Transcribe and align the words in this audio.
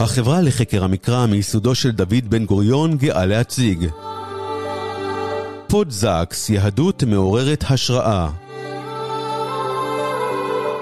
החברה 0.00 0.40
לחקר 0.40 0.84
המקרא 0.84 1.26
מיסודו 1.26 1.74
של 1.74 1.90
דוד 1.90 2.24
בן 2.28 2.44
גוריון 2.44 2.96
גאה 2.96 3.26
להציג 3.26 3.88
פודזקס, 5.68 6.50
יהדות 6.50 7.02
מעוררת 7.02 7.64
השראה 7.68 8.30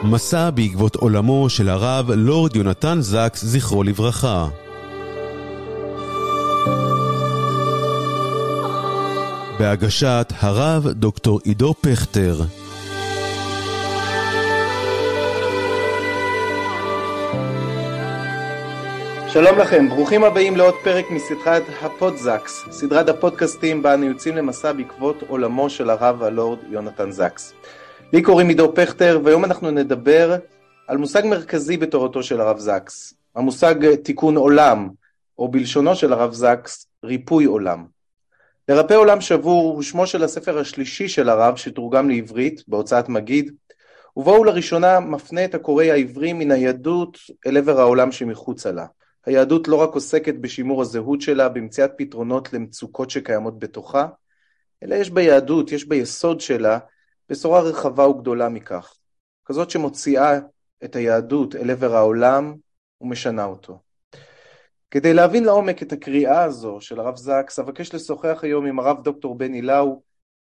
מסע 0.03 0.51
בעקבות 0.51 0.97
עולמו 0.97 1.49
של 1.51 1.69
הרב 1.69 2.11
לורד 2.11 2.57
יונתן 2.57 3.01
זקס, 3.01 3.45
זכרו 3.45 3.83
לברכה. 3.83 4.49
בהגשת 9.59 10.33
הרב 10.41 10.89
דוקטור 10.89 11.41
עידו 11.45 11.75
פכטר. 11.81 12.45
שלום 19.35 19.59
לכם, 19.59 19.89
ברוכים 19.89 20.25
הבאים 20.25 20.57
לעוד 20.57 20.75
פרק 20.85 21.11
מסדרת 21.11 21.63
הפודזקס, 21.83 22.65
סדרת 22.71 23.09
הפודקאסטים 23.09 23.83
בה 23.83 23.95
אנו 23.95 24.07
יוצאים 24.07 24.37
למסע 24.37 24.73
בעקבות 24.73 25.23
עולמו 25.29 25.71
של 25.71 25.91
הרב 25.91 26.23
הלורד 26.23 26.59
יונתן 26.71 27.11
זקס. 27.11 27.53
לי 28.13 28.23
קוראים 28.23 28.49
עידו 28.49 28.73
פכטר, 28.75 29.21
והיום 29.25 29.45
אנחנו 29.45 29.71
נדבר 29.71 30.37
על 30.89 30.97
מושג 30.97 31.23
מרכזי 31.25 31.77
בתורתו 31.77 32.23
של 32.23 32.41
הרב 32.41 32.59
זקס, 32.59 33.15
המושג 33.37 33.95
תיקון 33.95 34.37
עולם, 34.37 34.89
או 35.39 35.49
בלשונו 35.49 35.95
של 35.95 36.13
הרב 36.13 36.33
זקס, 36.33 36.87
ריפוי 37.05 37.45
עולם. 37.45 37.85
לרפא 38.69 38.95
עולם 38.95 39.21
שבור 39.21 39.75
הוא 39.75 39.83
שמו 39.83 40.07
של 40.07 40.25
הספר 40.25 40.59
השלישי 40.59 41.09
של 41.09 41.29
הרב 41.29 41.57
שתורגם 41.57 42.09
לעברית 42.09 42.63
בהוצאת 42.69 43.09
מגיד, 43.09 43.53
ובו 44.17 44.37
הוא 44.37 44.47
לראשונה 44.47 45.01
מפנה 45.01 45.45
את 45.45 45.55
הקורא 45.55 45.85
העברי 45.85 46.33
מן 46.33 46.51
היהדות 46.51 47.19
אל 47.47 47.57
עבר 47.57 47.81
העולם 47.81 48.13
שמחוצה 48.13 48.73
לה. 48.73 48.87
היהדות 49.27 49.69
לא 49.69 49.77
רק 49.77 49.91
עוסקת 49.95 50.35
בשימור 50.35 50.83
הזהות 50.83 51.21
שלה, 51.21 51.49
במציאת 51.49 51.91
פתרונות 51.97 52.53
למצוקות 52.53 53.11
שקיימות 53.11 53.59
בתוכה, 53.59 54.07
אלא 54.83 54.95
יש 54.95 55.11
ביהדות, 55.11 55.73
יש 55.73 55.85
ביסוד 55.85 56.41
שלה, 56.41 56.79
בשורה 57.29 57.61
רחבה 57.61 58.09
וגדולה 58.09 58.49
מכך, 58.49 58.95
כזאת 59.45 59.71
שמוציאה 59.71 60.39
את 60.85 60.97
היהדות 60.97 61.57
אל 61.57 61.71
עבר 61.71 61.97
העולם 61.97 62.55
ומשנה 63.01 63.45
אותו. 63.45 63.79
כדי 64.91 65.15
להבין 65.15 65.45
לעומק 65.45 65.83
את 65.83 65.93
הקריאה 65.93 66.43
הזו 66.43 66.81
של 66.81 67.01
הרב 67.01 67.17
זקס, 67.17 67.59
אבקש 67.59 67.95
לשוחח 67.95 68.41
היום 68.43 68.67
עם 68.67 68.79
הרב 68.79 69.03
דוקטור 69.05 69.39
בני 69.39 69.63
לאו, 69.63 70.03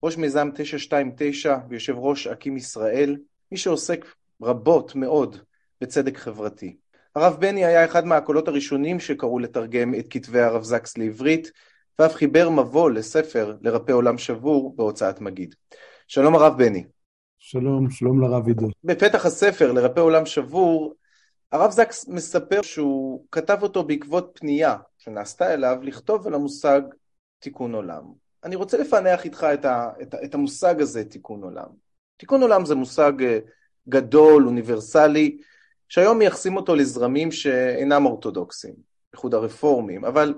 ראש 0.03 0.17
מיזם 0.17 0.49
929 0.55 1.57
ויושב 1.69 1.93
ראש 1.97 2.27
אקים 2.27 2.57
ישראל, 2.57 3.17
מי 3.51 3.57
שעוסק 3.57 4.05
רבות 4.41 4.95
מאוד 4.95 5.37
בצדק 5.81 6.17
חברתי. 6.17 6.77
הרב 7.15 7.37
בני 7.39 7.65
היה 7.65 7.85
אחד 7.85 8.05
מהקולות 8.05 8.47
הראשונים 8.47 8.99
שקראו 8.99 9.39
לתרגם 9.39 9.95
את 9.95 10.07
כתבי 10.09 10.39
הרב 10.39 10.63
זקס 10.63 10.97
לעברית, 10.97 11.51
ואף 11.99 12.13
חיבר 12.13 12.49
מבוא 12.49 12.91
לספר 12.91 13.55
לרפא 13.61 13.91
עולם 13.91 14.17
שבור 14.17 14.75
בהוצאת 14.75 15.21
מגיד. 15.21 15.55
שלום 16.07 16.35
הרב 16.35 16.57
בני. 16.57 16.83
שלום, 17.39 17.89
שלום 17.89 18.21
לרב 18.21 18.47
עידו. 18.47 18.67
בפתח 18.83 19.25
הספר 19.25 19.71
לרפא 19.71 19.99
עולם 19.99 20.25
שבור, 20.25 20.95
הרב 21.51 21.71
זקס 21.71 22.07
מספר 22.07 22.61
שהוא 22.61 23.25
כתב 23.31 23.57
אותו 23.61 23.83
בעקבות 23.83 24.31
פנייה 24.39 24.75
שנעשתה 24.97 25.53
אליו 25.53 25.77
לכתוב 25.81 26.27
על 26.27 26.33
המושג 26.33 26.81
תיקון 27.39 27.73
עולם. 27.73 28.03
אני 28.43 28.55
רוצה 28.55 28.77
לפענח 28.77 29.25
איתך 29.25 29.47
את, 29.53 29.65
ה, 29.65 29.89
את, 30.01 30.15
את 30.23 30.33
המושג 30.33 30.81
הזה, 30.81 31.05
תיקון 31.05 31.43
עולם. 31.43 31.67
תיקון 32.17 32.41
עולם 32.41 32.65
זה 32.65 32.75
מושג 32.75 33.13
אה, 33.23 33.39
גדול, 33.89 34.47
אוניברסלי, 34.47 35.37
שהיום 35.89 36.17
מייחסים 36.17 36.57
אותו 36.57 36.75
לזרמים 36.75 37.31
שאינם 37.31 38.05
אורתודוקסיים, 38.05 38.75
איחוד 39.13 39.33
הרפורמים, 39.33 40.05
אבל 40.05 40.33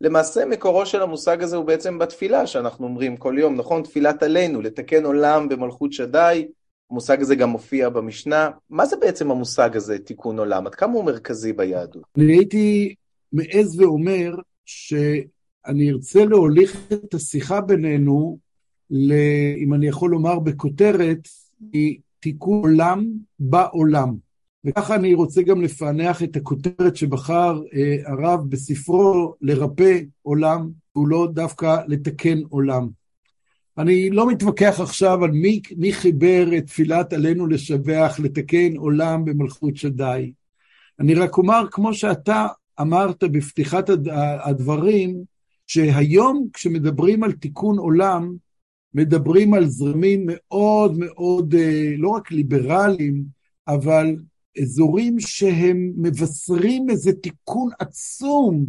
למעשה 0.00 0.44
מקורו 0.44 0.86
של 0.86 1.02
המושג 1.02 1.42
הזה 1.42 1.56
הוא 1.56 1.64
בעצם 1.64 1.98
בתפילה 1.98 2.46
שאנחנו 2.46 2.86
אומרים 2.86 3.16
כל 3.16 3.36
יום, 3.38 3.56
נכון? 3.56 3.82
תפילת 3.82 4.22
עלינו, 4.22 4.60
לתקן 4.60 5.04
עולם 5.04 5.48
במלכות 5.48 5.92
שדי, 5.92 6.48
המושג 6.90 7.20
הזה 7.20 7.34
גם 7.34 7.50
מופיע 7.50 7.88
במשנה. 7.88 8.50
מה 8.70 8.86
זה 8.86 8.96
בעצם 8.96 9.30
המושג 9.30 9.76
הזה, 9.76 9.98
תיקון 9.98 10.38
עולם? 10.38 10.66
עד 10.66 10.74
כמה 10.74 10.92
הוא 10.92 11.04
מרכזי 11.04 11.52
ביהדות? 11.52 12.02
אני 12.16 12.32
הייתי 12.32 12.94
מעז 13.32 13.80
ואומר 13.80 14.34
שאני 14.64 15.90
ארצה 15.90 16.24
להוליך 16.24 16.76
את 16.92 17.14
השיחה 17.14 17.60
בינינו, 17.60 18.38
ל, 18.90 19.12
אם 19.64 19.74
אני 19.74 19.88
יכול 19.88 20.10
לומר 20.10 20.38
בכותרת, 20.38 21.28
היא 21.72 21.98
תיקון 22.20 22.60
עולם 22.60 23.06
בעולם. 23.38 24.29
וככה 24.64 24.94
אני 24.94 25.14
רוצה 25.14 25.42
גם 25.42 25.62
לפענח 25.62 26.22
את 26.22 26.36
הכותרת 26.36 26.96
שבחר 26.96 27.60
אה, 27.74 27.96
הרב 28.06 28.50
בספרו 28.50 29.34
לרפא 29.40 30.00
עולם, 30.22 30.70
הוא 30.92 31.08
לא 31.08 31.28
דווקא 31.32 31.76
לתקן 31.88 32.38
עולם. 32.48 32.88
אני 33.78 34.10
לא 34.10 34.26
מתווכח 34.28 34.80
עכשיו 34.80 35.24
על 35.24 35.30
מי, 35.30 35.62
מי 35.76 35.92
חיבר 35.92 36.56
את 36.58 36.66
תפילת 36.66 37.12
עלינו 37.12 37.46
לשבח, 37.46 38.20
לתקן 38.22 38.76
עולם 38.76 39.24
במלכות 39.24 39.76
שדי. 39.76 40.32
אני 41.00 41.14
רק 41.14 41.38
אומר, 41.38 41.64
כמו 41.70 41.94
שאתה 41.94 42.46
אמרת 42.80 43.24
בפתיחת 43.24 43.90
הדברים, 44.44 45.22
שהיום 45.66 46.48
כשמדברים 46.52 47.22
על 47.22 47.32
תיקון 47.32 47.78
עולם, 47.78 48.34
מדברים 48.94 49.54
על 49.54 49.66
זרמים 49.66 50.24
מאוד 50.26 50.98
מאוד, 50.98 51.54
אה, 51.54 51.92
לא 51.96 52.08
רק 52.08 52.32
ליברליים, 52.32 53.24
אבל 53.68 54.16
אזורים 54.58 55.20
שהם 55.20 55.92
מבשרים 55.96 56.90
איזה 56.90 57.12
תיקון 57.12 57.68
עצום 57.78 58.64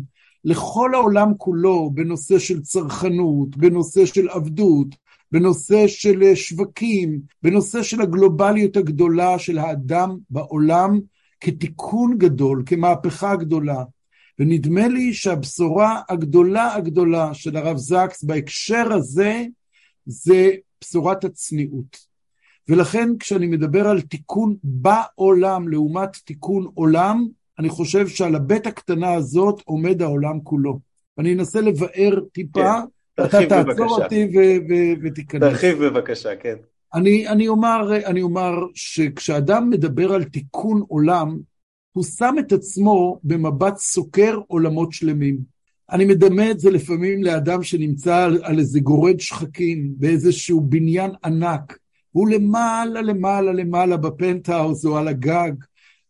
לכל 0.46 0.96
העולם 0.96 1.34
כולו 1.38 1.92
בנושא 1.94 2.40
של 2.40 2.62
צרכנות, 2.62 3.58
בנושא 3.58 4.06
של 4.06 4.30
עבדות, 4.30 4.88
בנושא 5.32 5.88
של 5.88 6.36
שווקים, 6.36 7.20
בנושא 7.44 7.84
של 7.84 8.02
הגלובליות 8.02 8.78
הגדולה 8.78 9.40
של 9.40 9.58
האדם 9.58 10.18
בעולם 10.30 11.00
כתיקון 11.40 12.18
גדול, 12.18 12.64
כמהפכה 12.66 13.36
גדולה. 13.36 13.84
ונדמה 14.40 14.88
לי 14.88 15.14
שהבשורה 15.14 16.02
הגדולה 16.10 16.76
הגדולה 16.76 17.34
של 17.34 17.58
הרב 17.58 17.78
זקס 17.78 18.24
בהקשר 18.24 18.94
הזה, 18.94 19.46
זה 20.06 20.50
בשורת 20.82 21.24
הצניעות. 21.24 22.11
ולכן 22.72 23.10
כשאני 23.20 23.48
מדבר 23.48 23.88
על 23.88 24.02
תיקון 24.02 24.56
בעולם 24.64 25.68
לעומת 25.68 26.16
תיקון 26.16 26.68
עולם, 26.74 27.28
אני 27.60 27.70
חושב 27.70 28.08
שעל 28.08 28.36
הבית 28.36 28.68
הקטנה 28.68 29.14
הזאת 29.14 29.62
עומד 29.66 30.02
העולם 30.02 30.40
כולו. 30.44 30.80
אני 31.18 31.34
אנסה 31.34 31.62
לבאר 31.62 32.20
טיפה, 32.34 32.74
כן, 33.18 33.24
אתה 33.24 33.46
תעצור 33.50 34.04
אותי 34.04 34.28
ותיכנס. 35.04 35.42
תרחיב 35.42 35.86
בבקשה, 35.86 36.36
כן. 36.36 36.56
אני, 36.94 37.28
אני, 37.28 37.48
אומר, 37.48 38.06
אני 38.06 38.22
אומר 38.22 38.52
שכשאדם 38.74 39.70
מדבר 39.70 40.14
על 40.14 40.24
תיקון 40.24 40.84
עולם, 40.88 41.38
הוא 41.92 42.04
שם 42.04 42.36
את 42.40 42.52
עצמו 42.52 43.20
במבט 43.24 43.78
סוקר 43.78 44.40
עולמות 44.48 44.92
שלמים. 44.92 45.38
אני 45.92 46.06
מדמה 46.06 46.52
את 46.52 46.60
זה 46.60 46.72
לפעמים 46.72 47.24
לאדם 47.24 47.64
שנמצא 47.64 48.18
על, 48.18 48.40
על 48.44 48.60
איזה 48.60 48.80
גורד 48.80 49.20
שחקים, 49.20 49.94
באיזשהו 49.98 50.62
בניין 50.62 51.12
ענק, 51.26 51.78
והוא 52.16 52.30
למעלה, 52.30 53.02
למעלה, 53.02 53.54
למעלה 53.54 53.98
בפנטהאוז 53.98 54.86
או 54.86 54.98
על 54.98 55.08
הגג, 55.08 55.52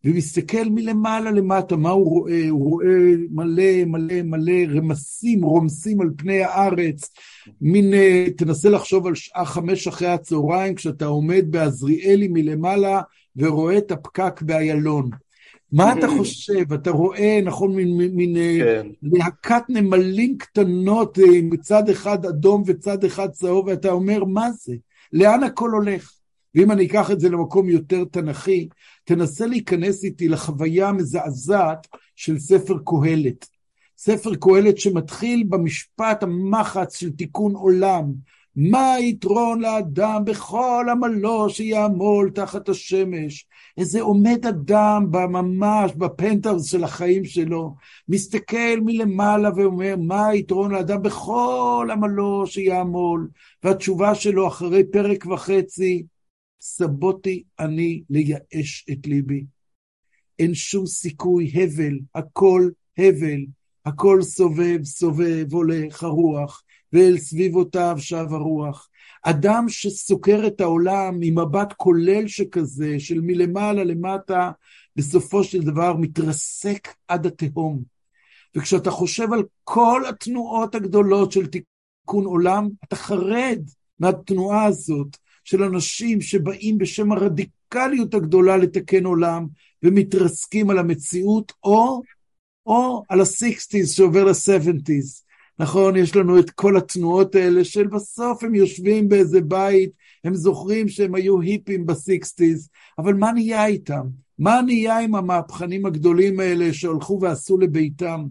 ומסתכל 0.05 0.69
מלמעלה 0.69 1.31
למטה, 1.31 1.75
מה 1.75 1.89
הוא 1.89 2.09
רואה? 2.09 2.49
הוא 2.49 2.69
רואה 2.69 2.87
מלא, 3.31 3.85
מלא, 3.85 4.21
מלא 4.23 4.53
רמסים, 4.75 5.43
רומסים 5.43 6.01
על 6.01 6.09
פני 6.17 6.43
הארץ. 6.43 7.09
מין, 7.61 7.93
אה, 7.93 8.25
תנסה 8.37 8.69
לחשוב 8.69 9.07
על 9.07 9.15
שעה 9.15 9.45
חמש 9.45 9.87
אחרי 9.87 10.07
הצהריים, 10.07 10.75
כשאתה 10.75 11.05
עומד 11.05 11.45
בעזריאלי 11.49 12.27
מלמעלה 12.27 13.01
ורואה 13.35 13.77
את 13.77 13.91
הפקק 13.91 14.41
באיילון. 14.41 15.09
מה 15.71 15.93
אתה 15.93 16.07
חושב? 16.07 16.73
אתה 16.73 16.91
רואה, 16.91 17.39
נכון, 17.43 17.75
מין, 17.75 18.15
מין 18.15 18.37
אה, 18.37 18.57
כן. 18.59 18.87
להקת 19.03 19.63
נמלים 19.69 20.37
קטנות, 20.37 21.19
אה, 21.19 21.41
מצד 21.43 21.89
אחד 21.89 22.25
אדום 22.25 22.63
וצד 22.65 23.03
אחד 23.03 23.29
צהוב, 23.29 23.67
ואתה 23.67 23.91
אומר, 23.91 24.23
מה 24.23 24.51
זה? 24.51 24.73
לאן 25.13 25.43
הכל 25.43 25.69
הולך? 25.69 26.13
ואם 26.55 26.71
אני 26.71 26.85
אקח 26.85 27.11
את 27.11 27.19
זה 27.19 27.29
למקום 27.29 27.69
יותר 27.69 28.03
תנכי, 28.05 28.69
תנסה 29.03 29.45
להיכנס 29.45 30.03
איתי 30.03 30.27
לחוויה 30.27 30.89
המזעזעת 30.89 31.87
של 32.15 32.39
ספר 32.39 32.77
קהלת. 32.85 33.47
ספר 33.97 34.35
קהלת 34.35 34.77
שמתחיל 34.77 35.43
במשפט 35.49 36.23
המחץ 36.23 36.95
של 36.95 37.11
תיקון 37.11 37.55
עולם. 37.55 38.13
מה 38.55 38.93
היתרון 38.93 39.61
לאדם 39.61 40.25
בכל 40.25 40.85
עמלו 40.91 41.49
שיעמול 41.49 42.31
תחת 42.35 42.69
השמש? 42.69 43.45
איזה 43.77 44.01
עומד 44.01 44.45
אדם 44.45 45.05
ממש 45.11 45.91
בפנטהאוס 45.97 46.71
של 46.71 46.83
החיים 46.83 47.25
שלו, 47.25 47.75
מסתכל 48.07 48.79
מלמעלה 48.85 49.49
ואומר, 49.55 49.95
מה 49.97 50.27
היתרון 50.27 50.71
לאדם 50.71 51.01
בכל 51.01 51.87
עמלו 51.91 52.47
שיעמול? 52.47 53.27
והתשובה 53.63 54.15
שלו 54.15 54.47
אחרי 54.47 54.83
פרק 54.91 55.25
וחצי, 55.25 56.03
סבותי 56.61 57.43
אני 57.59 58.01
לייאש 58.09 58.85
את 58.91 59.07
ליבי. 59.07 59.45
אין 60.39 60.53
שום 60.53 60.85
סיכוי, 60.85 61.51
הבל, 61.55 61.99
הכל 62.15 62.69
הבל, 62.97 63.45
הכל 63.85 64.21
סובב, 64.21 64.83
סובב, 64.83 65.53
הולך 65.53 66.03
הרוח, 66.03 66.63
ואל 66.93 67.17
סביבותיו 67.17 67.95
שב 67.97 68.25
הרוח. 68.29 68.89
אדם 69.23 69.65
שסוקר 69.69 70.47
את 70.47 70.61
העולם 70.61 71.17
ממבט 71.19 71.73
כולל 71.77 72.27
שכזה, 72.27 72.99
של 72.99 73.21
מלמעלה 73.21 73.83
למטה, 73.83 74.51
בסופו 74.95 75.43
של 75.43 75.61
דבר 75.61 75.93
מתרסק 75.93 76.87
עד 77.07 77.25
התהום. 77.25 77.83
וכשאתה 78.55 78.91
חושב 78.91 79.33
על 79.33 79.43
כל 79.63 80.03
התנועות 80.09 80.75
הגדולות 80.75 81.31
של 81.31 81.47
תיקון 81.47 82.25
עולם, 82.25 82.69
אתה 82.83 82.95
חרד 82.95 83.59
מהתנועה 83.99 84.65
הזאת 84.65 85.17
של 85.43 85.63
אנשים 85.63 86.21
שבאים 86.21 86.77
בשם 86.77 87.11
הרדיקליות 87.11 88.13
הגדולה 88.13 88.57
לתקן 88.57 89.05
עולם 89.05 89.47
ומתרסקים 89.83 90.69
על 90.69 90.79
המציאות, 90.79 91.51
או, 91.63 92.01
או 92.65 93.03
על 93.09 93.21
ה-60's 93.21 93.87
שעובר 93.87 94.23
ל-70's. 94.23 95.30
נכון, 95.61 95.95
יש 95.95 96.15
לנו 96.15 96.39
את 96.39 96.49
כל 96.49 96.77
התנועות 96.77 97.35
האלה 97.35 97.63
של 97.63 97.87
בסוף 97.87 98.43
הם 98.43 98.55
יושבים 98.55 99.09
באיזה 99.09 99.41
בית, 99.41 99.91
הם 100.23 100.35
זוכרים 100.35 100.89
שהם 100.89 101.15
היו 101.15 101.41
היפים 101.41 101.85
ב-60's, 101.85 102.69
אבל 102.97 103.13
מה 103.13 103.31
נהיה 103.31 103.65
איתם? 103.65 104.01
מה 104.39 104.61
נהיה 104.61 104.99
עם 104.99 105.15
המהפכנים 105.15 105.85
הגדולים 105.85 106.39
האלה 106.39 106.73
שהלכו 106.73 107.19
ועשו 107.21 107.57
לביתם? 107.57 108.25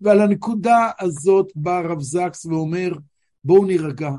ועל 0.00 0.20
הנקודה 0.20 0.90
הזאת 1.00 1.52
בא 1.54 1.78
הרב 1.78 2.00
זקס 2.00 2.46
ואומר, 2.46 2.92
בואו 3.44 3.64
נירגע, 3.64 4.10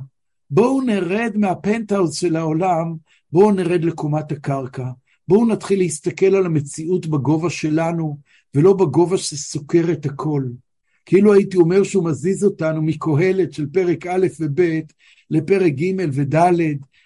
בואו 0.49 0.81
נרד 0.81 1.31
מהפנטהאוז 1.35 2.15
של 2.15 2.35
העולם, 2.35 2.95
בואו 3.31 3.51
נרד 3.51 3.83
לקומת 3.83 4.31
הקרקע, 4.31 4.87
בואו 5.27 5.45
נתחיל 5.45 5.79
להסתכל 5.79 6.35
על 6.35 6.45
המציאות 6.45 7.07
בגובה 7.07 7.49
שלנו, 7.49 8.17
ולא 8.55 8.73
בגובה 8.73 9.17
שסוקר 9.17 9.85
את 9.91 10.05
הכל. 10.05 10.43
כאילו 11.05 11.33
הייתי 11.33 11.57
אומר 11.57 11.83
שהוא 11.83 12.05
מזיז 12.05 12.43
אותנו 12.43 12.81
מקהלת 12.81 13.53
של 13.53 13.65
פרק 13.65 14.07
א' 14.07 14.27
וב' 14.39 14.61
לפרק 15.29 15.73
ג' 15.73 15.95
וד', 16.11 16.35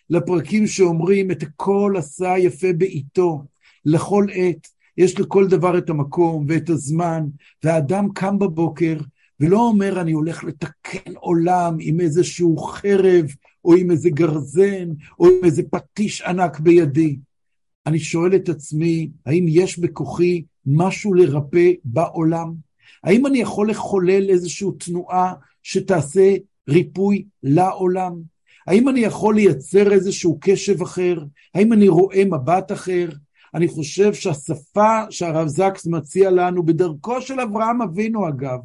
לפרקים 0.10 0.68
שאומרים 0.68 1.32
את 1.32 1.44
הכל 1.44 1.94
עשה 1.98 2.34
יפה 2.38 2.74
בעיתו, 2.74 3.44
לכל 3.86 4.26
עת. 4.34 4.68
יש 4.98 5.20
לכל 5.20 5.48
דבר 5.48 5.78
את 5.78 5.90
המקום 5.90 6.46
ואת 6.48 6.70
הזמן, 6.70 7.24
והאדם 7.64 8.08
קם 8.14 8.40
בבוקר 8.40 8.98
ולא 9.40 9.60
אומר, 9.60 10.02
אני 10.02 10.12
הולך 10.12 10.44
לתקן 10.44 11.14
עולם 11.16 11.78
עם 11.80 12.00
איזשהו 12.00 12.58
חרב, 12.58 13.26
או 13.66 13.76
עם 13.76 13.92
איזה 13.92 14.10
גרזן, 14.10 14.90
או 15.20 15.26
עם 15.26 15.44
איזה 15.44 15.64
פטיש 15.72 16.22
ענק 16.22 16.60
בידי. 16.60 17.18
אני 17.86 18.00
שואל 18.00 18.36
את 18.36 18.50
עצמי, 18.50 19.10
האם 19.26 19.46
יש 19.48 19.80
בכוחי 19.80 20.44
משהו 20.66 21.14
לרפא 21.14 21.72
בעולם? 21.84 22.69
האם 23.04 23.26
אני 23.26 23.40
יכול 23.40 23.70
לחולל 23.70 24.30
איזושהי 24.30 24.68
תנועה 24.80 25.34
שתעשה 25.64 26.36
ריפוי 26.70 27.26
לעולם? 27.44 28.14
האם 28.68 28.90
אני 28.90 29.00
יכול 29.00 29.36
לייצר 29.36 29.92
איזשהו 29.92 30.38
קשב 30.42 30.82
אחר? 30.82 31.24
האם 31.56 31.74
אני 31.74 31.90
רואה 31.90 32.26
מבט 32.26 32.72
אחר? 32.72 33.10
אני 33.56 33.68
חושב 33.68 34.14
שהשפה 34.14 35.02
שהרב 35.10 35.48
זקס 35.48 35.88
מציע 35.88 36.32
לנו, 36.32 36.66
בדרכו 36.66 37.22
של 37.22 37.40
אברהם 37.40 37.82
אבינו 37.82 38.30
אגב, 38.30 38.60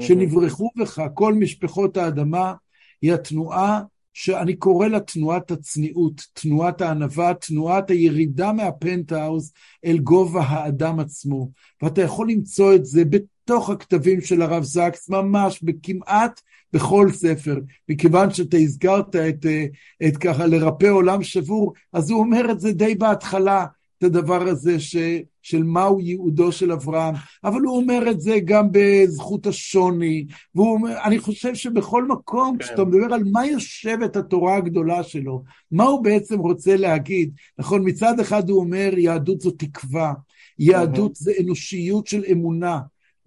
שנברחו 0.00 0.70
בך 0.76 1.02
כל 1.14 1.34
משפחות 1.34 1.96
האדמה, 1.96 2.54
היא 3.02 3.12
התנועה 3.12 3.82
שאני 4.12 4.56
קורא 4.56 4.88
לה 4.88 5.00
תנועת 5.00 5.50
הצניעות, 5.50 6.26
תנועת 6.32 6.80
הענווה, 6.80 7.34
תנועת 7.34 7.90
הירידה 7.90 8.52
מהפנטהאוז 8.52 9.52
אל 9.84 9.98
גובה 9.98 10.40
האדם 10.40 11.00
עצמו. 11.00 11.50
ואתה 11.82 12.02
יכול 12.02 12.30
למצוא 12.30 12.74
את 12.74 12.84
זה 12.84 13.04
בתוך 13.48 13.70
הכתבים 13.70 14.20
של 14.20 14.42
הרב 14.42 14.62
זקס, 14.62 15.08
ממש 15.08 15.62
בכמעט 15.62 16.40
בכל 16.72 17.08
ספר. 17.12 17.56
מכיוון 17.88 18.32
שאתה 18.32 18.56
הזכרת 18.56 19.16
את, 19.16 19.46
אה, 19.46 19.66
את 20.08 20.16
ככה 20.16 20.46
לרפא 20.46 20.86
עולם 20.86 21.22
שבור, 21.22 21.72
אז 21.92 22.10
הוא 22.10 22.20
אומר 22.20 22.50
את 22.50 22.60
זה 22.60 22.72
די 22.72 22.94
בהתחלה. 22.94 23.66
את 23.98 24.04
הדבר 24.04 24.42
הזה 24.42 24.80
ש, 24.80 24.96
של 25.42 25.62
מהו 25.62 26.00
ייעודו 26.00 26.52
של 26.52 26.72
אברהם, 26.72 27.14
אבל 27.44 27.60
הוא 27.60 27.76
אומר 27.76 28.10
את 28.10 28.20
זה 28.20 28.36
גם 28.44 28.68
בזכות 28.72 29.46
השוני, 29.46 30.26
ואני 30.54 31.18
חושב 31.18 31.54
שבכל 31.54 32.04
מקום, 32.06 32.56
כן. 32.58 32.64
כשאתה 32.64 32.84
מדבר 32.84 33.14
על 33.14 33.22
מה 33.32 33.46
יושבת 33.46 34.16
התורה 34.16 34.56
הגדולה 34.56 35.02
שלו, 35.02 35.42
מה 35.70 35.84
הוא 35.84 36.04
בעצם 36.04 36.38
רוצה 36.38 36.76
להגיד, 36.76 37.30
נכון, 37.58 37.88
מצד 37.88 38.20
אחד 38.20 38.50
הוא 38.50 38.60
אומר, 38.60 38.90
יהדות 38.96 39.40
זו 39.40 39.50
תקווה, 39.50 40.12
יהדות 40.58 41.16
זה 41.16 41.32
אנושיות 41.40 42.06
של 42.06 42.24
אמונה. 42.32 42.80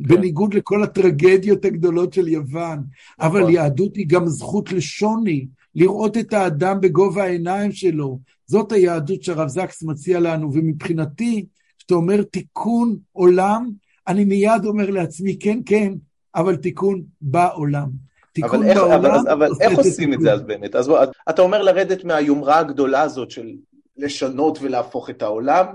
כן. 0.07 0.15
בניגוד 0.15 0.53
לכל 0.53 0.83
הטרגדיות 0.83 1.65
הגדולות 1.65 2.13
של 2.13 2.27
יוון, 2.27 2.83
אבל 3.19 3.39
נכון. 3.39 3.53
יהדות 3.53 3.95
היא 3.95 4.07
גם 4.07 4.27
זכות 4.27 4.71
לשוני, 4.71 5.47
לראות 5.75 6.17
את 6.17 6.33
האדם 6.33 6.81
בגובה 6.81 7.23
העיניים 7.23 7.71
שלו. 7.71 8.19
זאת 8.47 8.71
היהדות 8.71 9.23
שהרב 9.23 9.47
זקס 9.47 9.83
מציע 9.83 10.19
לנו, 10.19 10.53
ומבחינתי, 10.53 11.45
כשאתה 11.77 11.93
אומר 11.93 12.23
תיקון 12.23 12.97
עולם, 13.11 13.69
אני 14.07 14.25
מיד 14.25 14.65
אומר 14.65 14.89
לעצמי, 14.89 15.39
כן, 15.39 15.59
כן, 15.65 15.93
אבל 16.35 16.55
תיקון 16.55 17.01
בעולם. 17.21 17.89
תיקון 18.33 18.59
אבל 18.59 18.69
איך, 18.69 18.77
בעולם... 18.77 19.05
אבל, 19.05 19.31
אבל 19.31 19.49
איך 19.61 19.77
עושים 19.77 20.13
את 20.13 20.21
זה 20.21 20.33
אז 20.33 20.41
באמת? 20.41 20.75
אז 20.75 20.91
אתה 21.29 21.41
אומר 21.41 21.61
לרדת 21.61 22.03
מהיומרה 22.03 22.59
הגדולה 22.59 23.01
הזאת 23.01 23.31
של 23.31 23.51
לשנות 23.97 24.57
ולהפוך 24.61 25.09
את 25.09 25.21
העולם, 25.21 25.65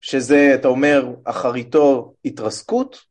שזה, 0.00 0.52
אתה 0.54 0.68
אומר, 0.68 1.14
אחריתו 1.24 2.12
התרסקות, 2.24 3.07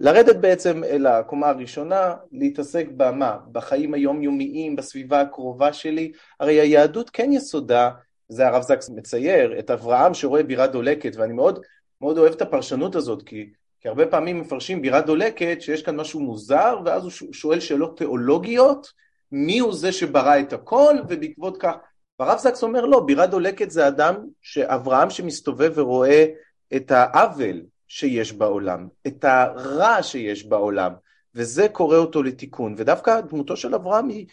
לרדת 0.00 0.36
בעצם 0.36 0.84
אל 0.84 1.06
הקומה 1.06 1.48
הראשונה, 1.48 2.14
להתעסק 2.32 2.86
במה? 2.96 3.36
בחיים 3.52 3.94
היומיומיים, 3.94 4.76
בסביבה 4.76 5.20
הקרובה 5.20 5.72
שלי. 5.72 6.12
הרי 6.40 6.60
היהדות 6.60 7.10
כן 7.10 7.32
יסודה, 7.32 7.90
זה 8.28 8.46
הרב 8.46 8.62
זקס 8.62 8.90
מצייר, 8.90 9.58
את 9.58 9.70
אברהם 9.70 10.14
שרואה 10.14 10.42
בירה 10.42 10.66
דולקת, 10.66 11.16
ואני 11.16 11.32
מאוד, 11.32 11.60
מאוד 12.00 12.18
אוהב 12.18 12.32
את 12.32 12.42
הפרשנות 12.42 12.96
הזאת, 12.96 13.22
כי, 13.22 13.50
כי 13.80 13.88
הרבה 13.88 14.06
פעמים 14.06 14.40
מפרשים 14.40 14.82
בירה 14.82 15.00
דולקת 15.00 15.56
שיש 15.60 15.82
כאן 15.82 15.96
משהו 15.96 16.20
מוזר, 16.20 16.78
ואז 16.84 17.02
הוא 17.02 17.10
שואל 17.32 17.60
שאלות 17.60 17.98
תיאולוגיות, 17.98 18.92
מי 19.32 19.58
הוא 19.58 19.74
זה 19.74 19.92
שברא 19.92 20.40
את 20.40 20.52
הכל, 20.52 20.94
ובעקבות 21.08 21.56
כך... 21.60 21.74
והרב 22.20 22.38
זקס 22.38 22.62
אומר 22.62 22.84
לא, 22.84 23.00
בירה 23.00 23.26
דולקת 23.26 23.70
זה 23.70 23.88
אדם, 23.88 24.14
שאברהם 24.42 25.10
שמסתובב 25.10 25.72
ורואה 25.74 26.26
את 26.76 26.90
העוול, 26.90 27.60
שיש 27.88 28.32
בעולם, 28.32 28.88
את 29.06 29.24
הרע 29.24 30.02
שיש 30.02 30.44
בעולם, 30.46 30.92
וזה 31.34 31.68
קורא 31.68 31.96
אותו 31.96 32.22
לתיקון. 32.22 32.74
ודווקא 32.78 33.20
דמותו 33.20 33.56
של 33.56 33.74
אברהם 33.74 34.08
היא, 34.08 34.26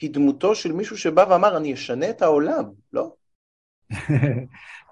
היא 0.00 0.10
דמותו 0.10 0.54
של 0.54 0.72
מישהו 0.72 0.98
שבא 0.98 1.26
ואמר, 1.30 1.56
אני 1.56 1.74
אשנה 1.74 2.10
את 2.10 2.22
העולם, 2.22 2.64
לא? 2.92 3.14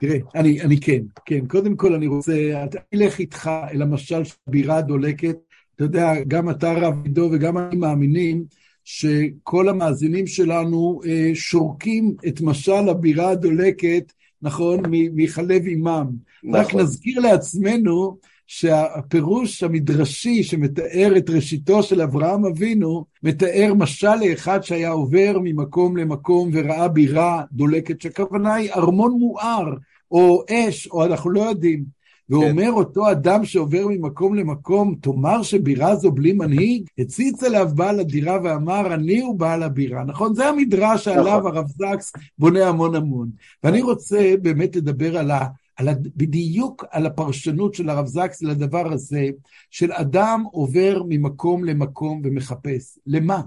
תראה, 0.01 0.19
אני, 0.35 0.63
אני 0.63 0.81
כן, 0.81 1.01
כן. 1.25 1.47
קודם 1.47 1.77
כל 1.77 1.95
אני 1.95 2.07
רוצה, 2.07 2.33
אני 2.33 3.03
אלך 3.03 3.19
איתך 3.19 3.51
אל 3.71 3.83
המשל 3.83 4.25
של 4.25 4.35
בירה 4.47 4.77
הדולקת. 4.77 5.37
אתה 5.75 5.85
יודע, 5.85 6.13
גם 6.29 6.51
אתה 6.51 6.73
רב 6.73 7.05
עידו 7.05 7.31
וגם 7.33 7.59
אני 7.59 7.77
מאמינים 7.77 8.45
שכל 8.85 9.69
המאזינים 9.69 10.27
שלנו 10.27 11.01
אה, 11.07 11.31
שורקים 11.35 12.17
את 12.29 12.41
משל 12.41 12.89
הבירה 12.91 13.31
הדולקת 13.31 14.13
נכון? 14.45 14.81
מחלב 14.91 15.63
עמם. 15.67 16.07
נכון. 16.45 16.61
רק 16.61 16.75
נזכיר 16.75 17.21
לעצמנו 17.21 18.17
שהפירוש 18.47 19.63
המדרשי 19.63 20.43
שמתאר 20.43 21.13
את 21.17 21.31
ראשיתו 21.31 21.83
של 21.83 22.01
אברהם 22.01 22.45
אבינו, 22.45 23.05
מתאר 23.23 23.75
משל 23.75 24.15
לאחד 24.15 24.61
שהיה 24.63 24.91
עובר 24.91 25.39
ממקום 25.43 25.97
למקום 25.97 26.51
וראה 26.53 26.89
בירה 26.89 27.43
דולקת, 27.53 28.01
שהכוונה 28.01 28.55
היא 28.55 28.73
ארמון 28.73 29.13
מואר, 29.19 29.75
או 30.11 30.43
אש, 30.51 30.87
או 30.87 31.05
אנחנו 31.05 31.31
לא 31.31 31.41
יודעים. 31.41 31.94
ואומר 32.29 32.63
כן. 32.63 32.69
אותו 32.69 33.11
אדם 33.11 33.45
שעובר 33.45 33.87
ממקום 33.89 34.35
למקום, 34.35 34.95
תאמר 35.01 35.43
שבירה 35.43 35.97
זו 35.97 36.13
בלי 36.13 36.33
מנהיג? 36.33 36.89
הציץ 36.99 37.43
אליו 37.43 37.71
בעל 37.75 38.01
הדירה 38.01 38.39
ואמר, 38.45 38.95
אני 38.95 39.21
הוא 39.21 39.39
בעל 39.39 39.63
הבירה. 39.63 40.05
נכון? 40.05 40.35
זה 40.35 40.49
המדרש 40.49 41.05
שעליו 41.05 41.39
נכון. 41.39 41.57
הרב 41.57 41.67
זקס 41.69 42.13
בונה 42.39 42.69
המון 42.69 42.95
המון. 42.95 43.31
ואני 43.65 43.83
רוצה 43.83 44.35
באמת 44.43 44.77
לדבר 44.77 45.19
על 45.19 45.31
ה... 45.31 45.47
על 45.77 45.89
ה... 45.89 45.93
בדיוק 46.17 46.85
על 46.91 47.07
הפרשנות 47.07 47.75
של 47.75 47.89
הרב 47.89 48.07
זקס 48.07 48.43
לדבר 48.43 48.93
הזה, 48.93 49.29
של 49.71 49.93
אדם 49.93 50.45
עובר 50.53 51.03
ממקום 51.09 51.65
למקום 51.65 52.21
ומחפש. 52.25 52.99
למה? 53.07 53.41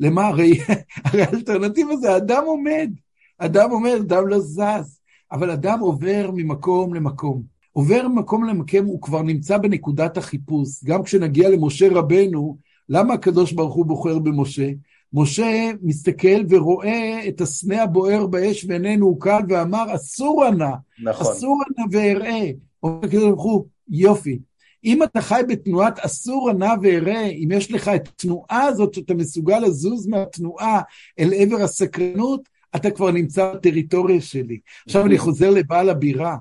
למה? 0.00 0.26
הרי, 0.26 0.58
הרי 1.04 1.22
האלטרנטיבה 1.22 1.96
זה 1.96 2.16
אדם 2.16 2.42
עומד. 2.46 2.90
אדם 3.38 3.70
עומד, 3.70 3.96
אדם 4.00 4.28
לא 4.28 4.40
זז. 4.40 5.00
אבל 5.32 5.50
אדם 5.50 5.80
עובר 5.80 6.30
ממקום 6.34 6.94
למקום. 6.94 7.53
עובר 7.76 8.08
ממקום 8.08 8.44
למקום, 8.44 8.86
הוא 8.86 9.02
כבר 9.02 9.22
נמצא 9.22 9.58
בנקודת 9.58 10.16
החיפוש. 10.16 10.84
גם 10.84 11.02
כשנגיע 11.02 11.48
למשה 11.48 11.88
רבנו, 11.92 12.56
למה 12.88 13.14
הקדוש 13.14 13.52
ברוך 13.52 13.74
הוא 13.74 13.86
בוחר 13.86 14.18
במשה? 14.18 14.70
משה 15.12 15.70
מסתכל 15.82 16.44
ורואה 16.48 17.28
את 17.28 17.40
הסנה 17.40 17.82
הבוער 17.82 18.26
באש 18.26 18.64
ואיננו 18.68 19.06
הוא 19.06 19.20
קל 19.20 19.40
ואמר, 19.48 19.94
אסור 19.94 20.50
נא, 20.50 20.70
נכון. 21.02 21.32
אסור 21.32 21.62
נא 21.78 21.84
ואראה. 21.90 22.50
אומר 22.82 22.98
הקדוש 23.06 23.24
ברוך 23.24 23.42
הוא, 23.42 23.66
יופי. 23.88 24.38
אם 24.84 25.02
אתה 25.02 25.20
חי 25.20 25.40
בתנועת 25.48 25.98
אסור 25.98 26.52
נא 26.52 26.74
ואראה, 26.82 27.26
אם 27.26 27.48
יש 27.52 27.72
לך 27.72 27.88
את 27.88 28.08
התנועה 28.08 28.62
הזאת 28.62 28.94
שאתה 28.94 29.14
מסוגל 29.14 29.58
לזוז 29.58 30.06
מהתנועה 30.06 30.80
אל 31.18 31.30
עבר 31.34 31.62
הסקרנות, 31.62 32.48
אתה 32.76 32.90
כבר 32.90 33.10
נמצא 33.10 33.54
בטריטוריה 33.54 34.20
שלי. 34.20 34.58
עכשיו 34.86 35.06
אני 35.06 35.18
חוזר 35.18 35.50
לבעל 35.50 35.90
הבירה. 35.90 36.36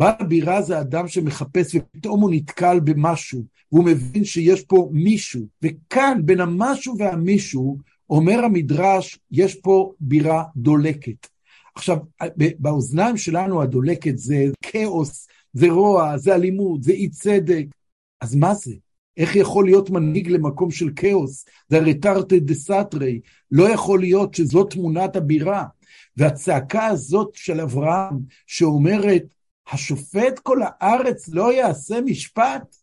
בעל 0.00 0.14
הבירה 0.20 0.62
זה 0.62 0.80
אדם 0.80 1.08
שמחפש 1.08 1.74
ופתאום 1.74 2.20
הוא 2.20 2.30
נתקל 2.30 2.80
במשהו, 2.80 3.44
והוא 3.72 3.84
מבין 3.84 4.24
שיש 4.24 4.64
פה 4.64 4.88
מישהו, 4.92 5.46
וכאן 5.62 6.20
בין 6.24 6.40
המשהו 6.40 6.98
והמישהו, 6.98 7.78
אומר 8.10 8.44
המדרש, 8.44 9.18
יש 9.30 9.54
פה 9.54 9.92
בירה 10.00 10.44
דולקת. 10.56 11.26
עכשיו, 11.74 11.96
באוזניים 12.36 13.16
שלנו 13.16 13.62
הדולקת 13.62 14.18
זה 14.18 14.44
כאוס, 14.62 15.28
זה 15.52 15.70
רוע, 15.70 16.18
זה 16.18 16.34
אלימות, 16.34 16.82
זה 16.82 16.92
אי 16.92 17.08
צדק. 17.08 17.64
אז 18.20 18.34
מה 18.34 18.54
זה? 18.54 18.74
איך 19.16 19.36
יכול 19.36 19.64
להיות 19.64 19.90
מנהיג 19.90 20.28
למקום 20.28 20.70
של 20.70 20.90
כאוס? 20.96 21.44
זה 21.68 21.76
הרי 21.76 21.94
תרתי 21.94 22.40
דה 22.40 22.54
סתרי. 22.54 23.20
לא 23.50 23.68
יכול 23.68 24.00
להיות 24.00 24.34
שזו 24.34 24.64
תמונת 24.64 25.16
הבירה. 25.16 25.64
והצעקה 26.16 26.86
הזאת 26.86 27.30
של 27.34 27.60
אברהם, 27.60 28.18
שאומרת, 28.46 29.24
השופט 29.72 30.38
כל 30.38 30.58
הארץ 30.64 31.28
לא 31.28 31.52
יעשה 31.52 32.00
משפט? 32.00 32.76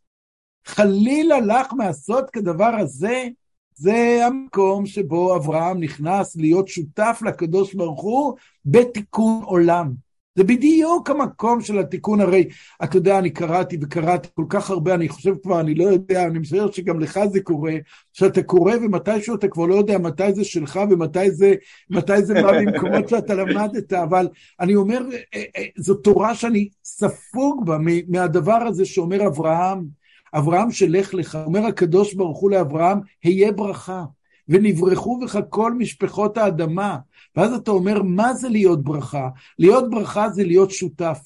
חלילה 0.66 1.40
לך 1.40 1.74
מעשות 1.74 2.30
כדבר 2.30 2.76
הזה? 2.80 3.28
זה 3.74 4.20
המקום 4.26 4.86
שבו 4.86 5.36
אברהם 5.36 5.80
נכנס 5.80 6.36
להיות 6.36 6.68
שותף 6.68 7.22
לקדוש 7.26 7.74
ברוך 7.74 8.02
הוא 8.02 8.38
בתיקון 8.66 9.42
עולם. 9.44 10.07
זה 10.38 10.44
בדיוק 10.44 11.10
המקום 11.10 11.62
של 11.62 11.80
התיקון, 11.80 12.22
הרי 12.22 12.48
אתה 12.84 12.98
יודע, 12.98 13.20
אני 13.20 13.30
קראתי 13.30 13.78
וקראתי 13.82 14.30
כל 14.34 14.46
כך 14.50 14.70
הרבה, 14.70 14.94
אני 14.94 15.10
חושב 15.10 15.34
כבר, 15.44 15.60
אני 15.60 15.76
לא 15.76 15.84
יודע, 15.84 16.24
אני 16.28 16.40
משער 16.40 16.72
שגם 16.72 17.00
לך 17.00 17.20
זה 17.32 17.42
קורה, 17.42 17.74
שאתה 18.14 18.44
קורא 18.44 18.74
ומתישהו 18.76 19.36
אתה 19.36 19.48
כבר 19.48 19.66
לא 19.66 19.76
יודע 19.76 19.98
מתי 19.98 20.34
זה 20.34 20.44
שלך 20.44 20.80
ומתי 20.90 21.32
זה, 21.32 21.56
מתי 21.90 22.22
זה 22.22 22.34
בא 22.34 22.52
במקומות 22.52 23.10
שאתה 23.10 23.34
למדת, 23.34 23.94
אבל 23.94 24.28
אני 24.60 24.76
אומר, 24.76 25.02
אה, 25.36 25.44
אה, 25.58 25.66
זו 25.78 25.96
תורה 25.96 26.36
שאני 26.36 26.70
ספוג 26.84 27.66
בה 27.66 27.78
מהדבר 28.08 28.62
הזה 28.68 28.86
שאומר 28.86 29.28
אברהם, 29.28 29.86
אברהם 30.34 30.72
שלך 30.72 31.14
לך, 31.14 31.38
אומר 31.46 31.66
הקדוש 31.66 32.14
ברוך 32.14 32.40
הוא 32.40 32.52
לאברהם, 32.52 33.00
היה 33.24 33.52
ברכה. 33.52 34.04
ונברחו 34.50 35.20
בך 35.20 35.40
כל 35.50 35.74
משפחות 35.74 36.38
האדמה. 36.38 36.98
ואז 37.36 37.54
אתה 37.54 37.72
אומר, 37.72 38.02
מה 38.04 38.34
זה 38.34 38.50
להיות 38.50 38.84
ברכה? 38.84 39.30
להיות 39.60 39.90
ברכה 39.90 40.30
זה 40.30 40.44
להיות 40.44 40.72
שותף. 40.72 41.20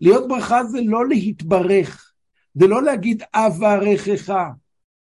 להיות 0.00 0.28
ברכה 0.28 0.64
זה 0.64 0.78
לא 0.84 1.08
להתברך, 1.08 2.12
זה 2.54 2.66
לא 2.66 2.82
להגיד 2.82 3.22
אברכך. 3.34 4.34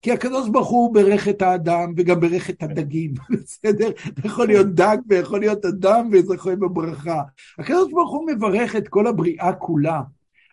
כי 0.01 0.11
הקדוש 0.11 0.49
ברוך 0.49 0.69
הוא 0.69 0.93
ברך 0.93 1.27
את 1.27 1.41
האדם 1.41 1.93
וגם 1.97 2.19
ברך 2.19 2.49
את 2.49 2.63
הדגים, 2.63 3.13
בסדר? 3.31 3.89
זה 4.05 4.21
יכול 4.25 4.47
להיות 4.47 4.67
דג 4.67 4.97
ויכול 5.07 5.39
להיות 5.39 5.65
אדם 5.65 6.09
וזה 6.11 6.35
יכול 6.35 6.51
להיות 6.51 6.59
בברכה. 6.59 7.21
הקדוש 7.59 7.91
ברוך 7.91 8.11
הוא 8.11 8.27
מברך 8.27 8.75
את 8.75 8.87
כל 8.87 9.07
הבריאה 9.07 9.53
כולה, 9.53 10.01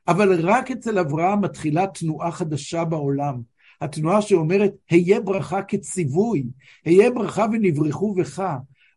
אבל 0.09 0.47
רק 0.49 0.71
אצל 0.71 0.99
אברהם 0.99 1.41
מתחילה 1.41 1.87
תנועה 1.87 2.33
חדשה 2.33 2.85
בעולם. 2.85 3.41
התנועה 3.81 4.23
שאומרת, 4.23 4.73
היה 4.91 5.21
ברכה 5.21 5.63
כציווי, 5.63 6.45
היה 6.85 7.11
ברכה 7.11 7.47
ונברחו 7.53 8.15
בך. 8.15 8.43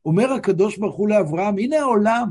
אומר 0.06 0.34
הקדוש 0.34 0.78
ברוך 0.78 0.96
הוא 0.96 1.10
לאברהם, 1.10 1.58
הנה 1.58 1.80
העולם, 1.80 2.30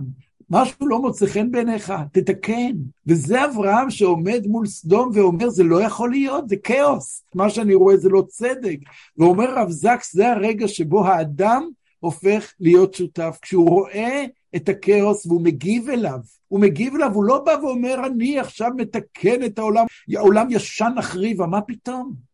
משהו 0.50 0.88
לא 0.88 0.98
מוצא 0.98 1.26
חן 1.26 1.50
בעיניך, 1.50 1.92
תתקן. 2.12 2.72
וזה 3.06 3.44
אברהם 3.44 3.90
שעומד 3.90 4.46
מול 4.46 4.66
סדום 4.66 5.10
ואומר, 5.14 5.48
זה 5.48 5.64
לא 5.64 5.82
יכול 5.82 6.10
להיות, 6.10 6.48
זה 6.48 6.56
כאוס. 6.56 7.24
מה 7.34 7.50
שאני 7.50 7.74
רואה 7.74 7.96
זה 7.96 8.08
לא 8.08 8.24
צדק. 8.28 8.78
ואומר 9.18 9.54
רב 9.54 9.70
זקס, 9.70 10.14
זה 10.14 10.32
הרגע 10.32 10.68
שבו 10.68 11.06
האדם 11.06 11.68
הופך 12.00 12.52
להיות 12.60 12.94
שותף. 12.94 13.38
כשהוא 13.42 13.70
רואה 13.70 14.24
את 14.56 14.68
הכאוס 14.68 15.26
והוא 15.26 15.40
מגיב 15.40 15.88
אליו, 15.88 16.18
הוא 16.48 16.60
מגיב 16.60 16.94
אליו, 16.94 17.14
הוא 17.14 17.24
לא 17.24 17.44
בא 17.44 17.56
ואומר, 17.62 18.06
אני 18.06 18.38
עכשיו 18.38 18.70
מתקן 18.76 19.44
את 19.44 19.58
העולם, 19.58 19.86
העולם 20.14 20.46
ישן 20.50 20.92
נחריבה, 20.96 21.46
מה 21.46 21.60
פתאום? 21.60 22.31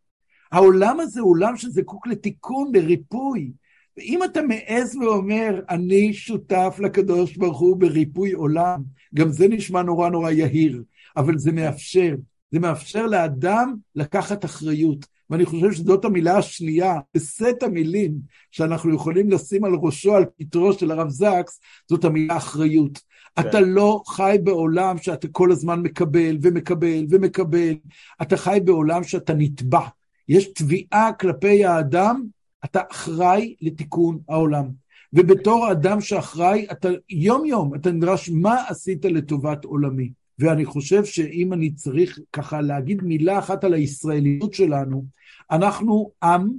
העולם 0.53 1.01
הזה 1.01 1.21
הוא 1.21 1.31
עולם 1.31 1.57
שזקוק 1.57 2.07
לתיקון, 2.07 2.71
לריפוי. 2.75 3.53
ואם 3.97 4.25
אתה 4.25 4.41
מעז 4.43 4.97
ואומר, 4.97 5.61
אני 5.71 6.13
שותף 6.13 6.77
לקדוש 6.79 7.37
ברוך 7.37 7.59
הוא 7.59 7.77
בריפוי 7.77 8.33
עולם, 8.33 8.83
גם 9.15 9.31
זה 9.31 9.49
נשמע 9.49 9.83
נורא 9.83 10.09
נורא 10.09 10.31
יהיר, 10.31 10.83
אבל 11.17 11.39
זה 11.39 11.53
מאפשר. 11.53 12.15
זה 12.51 12.59
מאפשר 12.59 13.07
לאדם 13.07 13.75
לקחת 13.95 14.45
אחריות. 14.45 15.07
ואני 15.31 15.45
חושב 15.45 15.73
שזאת 15.73 16.05
המילה 16.05 16.39
השנייה, 16.39 16.95
בסט 17.15 17.63
המילים 17.63 18.13
שאנחנו 18.51 18.95
יכולים 18.95 19.31
לשים 19.31 19.65
על 19.65 19.75
ראשו, 19.75 20.15
על 20.15 20.25
פתרו 20.39 20.73
של 20.73 20.91
הרב 20.91 21.09
זקס, 21.09 21.61
זאת 21.89 22.05
המילה 22.05 22.37
אחריות. 22.37 22.99
כן. 23.37 23.49
אתה 23.49 23.61
לא 23.61 24.03
חי 24.07 24.37
בעולם 24.43 24.99
שאתה 24.99 25.29
כל 25.29 25.53
הזמן 25.53 25.81
מקבל 25.81 26.39
ומקבל 26.43 27.05
ומקבל, 27.11 27.75
אתה 28.23 28.37
חי 28.37 28.59
בעולם 28.65 29.05
שאתה 29.05 29.35
נתבע. 29.35 29.81
יש 30.29 30.53
תביעה 30.53 31.13
כלפי 31.13 31.65
האדם, 31.65 32.25
אתה 32.65 32.81
אחראי 32.91 33.55
לתיקון 33.61 34.19
העולם. 34.29 34.69
ובתור 35.13 35.73
אדם 35.73 36.01
שאחראי, 36.01 36.67
אתה 36.73 36.89
יום-יום, 37.11 37.75
אתה 37.75 37.91
נדרש 37.91 38.31
מה 38.31 38.69
עשית 38.69 39.05
לטובת 39.05 39.65
עולמי. 39.65 40.11
ואני 40.39 40.65
חושב 40.65 41.05
שאם 41.05 41.53
אני 41.53 41.71
צריך 41.73 42.19
ככה 42.33 42.61
להגיד 42.61 43.03
מילה 43.03 43.39
אחת 43.39 43.65
על 43.65 43.75
הישראליות 43.75 44.55
שלנו, 44.55 45.05
אנחנו 45.51 46.11
עם 46.23 46.53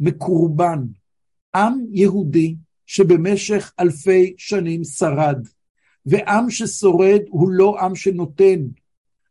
מקורבן, 0.00 0.80
עם 1.54 1.84
יהודי 1.90 2.56
שבמשך 2.86 3.72
אלפי 3.80 4.34
שנים 4.38 4.84
שרד. 4.84 5.46
ועם 6.06 6.50
ששורד 6.50 7.20
הוא 7.28 7.50
לא 7.50 7.80
עם 7.80 7.94
שנותן, 7.94 8.60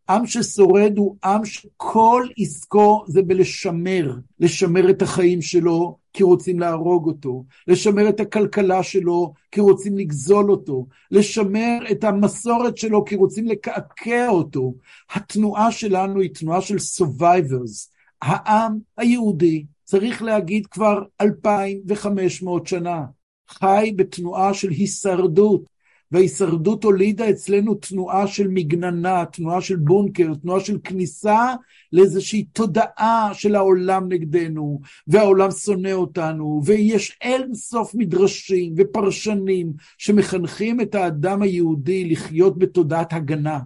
עם 0.10 0.28
ששורד 0.28 0.98
הוא 0.98 1.16
עם 1.24 1.46
שכל 1.46 2.28
עסקו 2.38 3.04
זה 3.08 3.22
בלשמר, 3.22 4.16
לשמר 4.40 4.90
את 4.90 5.02
החיים 5.02 5.42
שלו 5.42 5.98
כי 6.14 6.24
רוצים 6.24 6.60
להרוג 6.60 7.08
אותו, 7.08 7.46
לשמר 7.68 8.10
את 8.10 8.20
הכלכלה 8.20 8.84
שלו 8.84 9.34
כי 9.52 9.62
רוצים 9.62 9.98
לגזול 9.98 10.52
אותו, 10.52 10.88
לשמר 11.12 11.78
את 11.92 12.04
המסורת 12.04 12.78
שלו 12.78 13.06
כי 13.06 13.16
רוצים 13.16 13.48
לקעקע 13.48 14.30
אותו. 14.30 14.74
התנועה 15.14 15.72
שלנו 15.72 16.20
היא 16.20 16.30
תנועה 16.34 16.62
של 16.62 16.76
survivors. 16.76 17.94
העם 18.22 18.78
היהודי, 18.98 19.66
צריך 19.84 20.22
להגיד 20.22 20.68
כבר 20.68 21.04
2,500 21.22 22.68
שנה, 22.68 23.06
חי 23.50 23.94
בתנועה 23.96 24.54
של 24.54 24.70
הישרדות. 24.70 25.73
וההישרדות 26.14 26.84
הולידה 26.84 27.30
אצלנו 27.30 27.76
תנועה 27.76 28.28
של 28.28 28.48
מגננה, 28.48 29.26
תנועה 29.26 29.62
של 29.62 29.76
בונקר, 29.76 30.34
תנועה 30.42 30.60
של 30.60 30.78
כניסה 30.84 31.56
לאיזושהי 31.94 32.44
תודעה 32.44 33.30
של 33.34 33.56
העולם 33.56 34.08
נגדנו, 34.12 34.82
והעולם 35.08 35.52
שונא 35.52 35.92
אותנו, 35.92 36.62
ויש 36.66 37.18
אין 37.22 37.54
סוף 37.54 37.96
מדרשים 37.96 38.74
ופרשנים 38.78 39.74
שמחנכים 39.98 40.82
את 40.82 40.96
האדם 40.96 41.42
היהודי 41.42 42.10
לחיות 42.10 42.58
בתודעת 42.58 43.14
הגנה, 43.14 43.60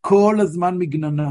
כל 0.00 0.36
הזמן 0.40 0.78
מגננה. 0.78 1.30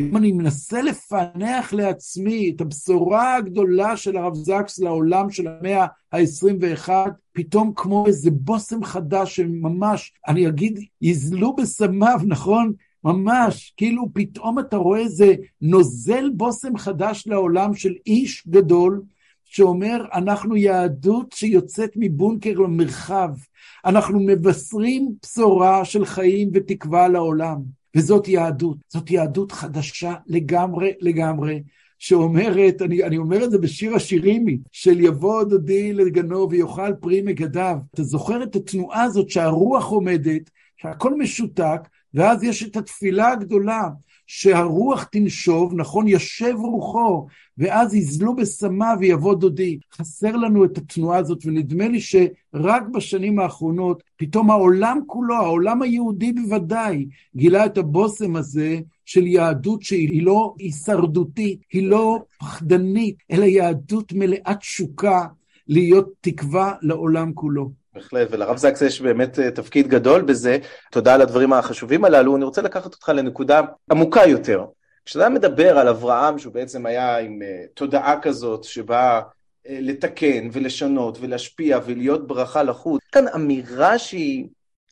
אם 0.00 0.16
אני 0.16 0.32
מנסה 0.32 0.82
לפענח 0.82 1.72
לעצמי 1.72 2.52
את 2.56 2.60
הבשורה 2.60 3.36
הגדולה 3.36 3.96
של 3.96 4.16
הרב 4.16 4.34
זקס 4.34 4.78
לעולם 4.78 5.30
של 5.30 5.46
המאה 5.48 5.86
ה-21, 6.12 6.88
פתאום 7.32 7.72
כמו 7.76 8.06
איזה 8.06 8.30
בושם 8.30 8.84
חדש 8.84 9.36
שממש, 9.36 10.12
אני 10.28 10.48
אגיד, 10.48 10.80
יזלו 11.02 11.56
בסמיו, 11.56 12.18
נכון? 12.26 12.72
ממש, 13.04 13.74
כאילו 13.76 14.08
פתאום 14.12 14.58
אתה 14.58 14.76
רואה 14.76 15.00
איזה 15.00 15.34
נוזל 15.62 16.30
בושם 16.34 16.76
חדש 16.76 17.26
לעולם 17.26 17.74
של 17.74 17.94
איש 18.06 18.48
גדול, 18.48 19.02
שאומר, 19.44 20.04
אנחנו 20.14 20.56
יהדות 20.56 21.32
שיוצאת 21.32 21.90
מבונקר 21.96 22.58
למרחב. 22.58 23.30
אנחנו 23.84 24.20
מבשרים 24.20 25.12
בשורה 25.22 25.84
של 25.84 26.04
חיים 26.04 26.50
ותקווה 26.54 27.08
לעולם. 27.08 27.83
וזאת 27.94 28.28
יהדות, 28.28 28.76
זאת 28.88 29.10
יהדות 29.10 29.52
חדשה 29.52 30.14
לגמרי 30.26 30.92
לגמרי, 31.00 31.62
שאומרת, 31.98 32.82
אני, 32.82 33.04
אני 33.04 33.16
אומר 33.16 33.44
את 33.44 33.50
זה 33.50 33.58
בשיר 33.58 33.94
השירימי, 33.94 34.58
של 34.72 35.00
יבוא 35.00 35.44
דודי 35.44 35.92
לגנו 35.92 36.50
ויאכל 36.50 36.94
פרי 37.00 37.22
מגדיו. 37.22 37.76
אתה 37.94 38.02
זוכר 38.02 38.42
את 38.42 38.56
התנועה 38.56 39.02
הזאת 39.02 39.30
שהרוח 39.30 39.90
עומדת, 39.90 40.50
שהכל 40.76 41.14
משותק, 41.14 41.80
ואז 42.14 42.42
יש 42.42 42.62
את 42.62 42.76
התפילה 42.76 43.32
הגדולה, 43.32 43.88
שהרוח 44.26 45.04
תנשוב, 45.04 45.74
נכון, 45.74 46.08
ישב 46.08 46.54
רוחו, 46.58 47.26
ואז 47.58 47.94
יזלו 47.94 48.36
בשמה 48.36 48.94
ויבוא 48.98 49.34
דודי. 49.34 49.78
חסר 49.92 50.36
לנו 50.36 50.64
את 50.64 50.78
התנועה 50.78 51.18
הזאת, 51.18 51.38
ונדמה 51.44 51.88
לי 51.88 52.00
שרק 52.00 52.82
בשנים 52.92 53.38
האחרונות, 53.38 54.02
פתאום 54.16 54.50
העולם 54.50 55.00
כולו, 55.06 55.34
העולם 55.34 55.82
היהודי 55.82 56.32
בוודאי, 56.32 57.06
גילה 57.36 57.66
את 57.66 57.78
הבושם 57.78 58.36
הזה 58.36 58.80
של 59.04 59.26
יהדות 59.26 59.82
שהיא 59.82 60.22
לא 60.22 60.54
הישרדותית, 60.58 61.60
היא 61.72 61.88
לא 61.88 62.18
פחדנית, 62.38 63.16
אלא 63.30 63.44
יהדות 63.44 64.12
מלאת 64.12 64.58
תשוקה 64.60 65.26
להיות 65.68 66.08
תקווה 66.20 66.72
לעולם 66.82 67.32
כולו. 67.32 67.83
בהחלט, 67.94 68.28
ולרב 68.30 68.56
זקס 68.56 68.82
יש 68.82 69.00
באמת 69.00 69.38
אה, 69.38 69.50
תפקיד 69.50 69.88
גדול 69.88 70.22
בזה. 70.22 70.58
תודה 70.90 71.14
על 71.14 71.22
הדברים 71.22 71.52
החשובים 71.52 72.04
הללו. 72.04 72.36
אני 72.36 72.44
רוצה 72.44 72.62
לקחת 72.62 72.94
אותך 72.94 73.08
לנקודה 73.08 73.60
עמוקה 73.90 74.26
יותר. 74.26 74.64
כשאתה 75.04 75.28
מדבר 75.28 75.78
על 75.78 75.88
אברהם, 75.88 76.38
שהוא 76.38 76.52
בעצם 76.52 76.86
היה 76.86 77.18
עם 77.18 77.42
uh, 77.42 77.68
תודעה 77.74 78.20
כזאת, 78.20 78.64
שבאה 78.64 79.20
uh, 79.20 79.24
לתקן 79.66 80.48
ולשנות 80.52 81.18
ולהשפיע 81.20 81.78
ולהיות 81.86 82.26
ברכה 82.26 82.62
לחוץ, 82.62 83.00
כאן 83.12 83.28
אמירה 83.28 83.98
שהיא, 83.98 84.46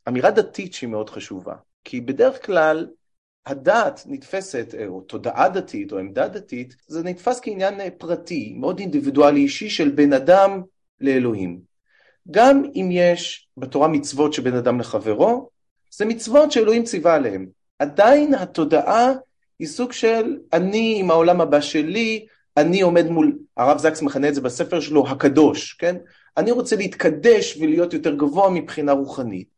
אמירה 0.08 0.30
דתית 0.30 0.74
שהיא 0.74 0.90
מאוד 0.90 1.10
חשובה. 1.10 1.54
כי 1.84 2.00
בדרך 2.00 2.46
כלל 2.46 2.86
הדת 3.46 4.02
נתפסת, 4.06 4.74
או 4.86 5.00
תודעה 5.00 5.48
דתית 5.48 5.92
או 5.92 5.98
עמדה 5.98 6.28
דתית, 6.28 6.76
זה 6.86 7.02
נתפס 7.02 7.40
כעניין 7.42 7.80
פרטי, 7.98 8.54
מאוד 8.56 8.78
אינדיבידואלי 8.78 9.40
אישי 9.40 9.70
של 9.70 9.88
בן 9.88 10.12
אדם 10.12 10.62
לאלוהים. 11.00 11.71
גם 12.30 12.62
אם 12.74 12.88
יש 12.92 13.48
בתורה 13.56 13.88
מצוות 13.88 14.32
שבין 14.32 14.54
אדם 14.54 14.80
לחברו, 14.80 15.48
זה 15.90 16.04
מצוות 16.04 16.52
שאלוהים 16.52 16.84
ציווה 16.84 17.14
עליהם. 17.14 17.46
עדיין 17.78 18.34
התודעה 18.34 19.12
היא 19.58 19.68
סוג 19.68 19.92
של 19.92 20.36
אני 20.52 20.96
עם 21.00 21.10
העולם 21.10 21.40
הבא 21.40 21.60
שלי, 21.60 22.26
אני 22.56 22.80
עומד 22.80 23.06
מול, 23.06 23.38
הרב 23.56 23.78
זקס 23.78 24.02
מכנה 24.02 24.28
את 24.28 24.34
זה 24.34 24.40
בספר 24.40 24.80
שלו, 24.80 25.08
הקדוש, 25.08 25.72
כן? 25.72 25.96
אני 26.36 26.50
רוצה 26.50 26.76
להתקדש 26.76 27.56
ולהיות 27.56 27.92
יותר 27.94 28.14
גבוה 28.14 28.50
מבחינה 28.50 28.92
רוחנית. 28.92 29.48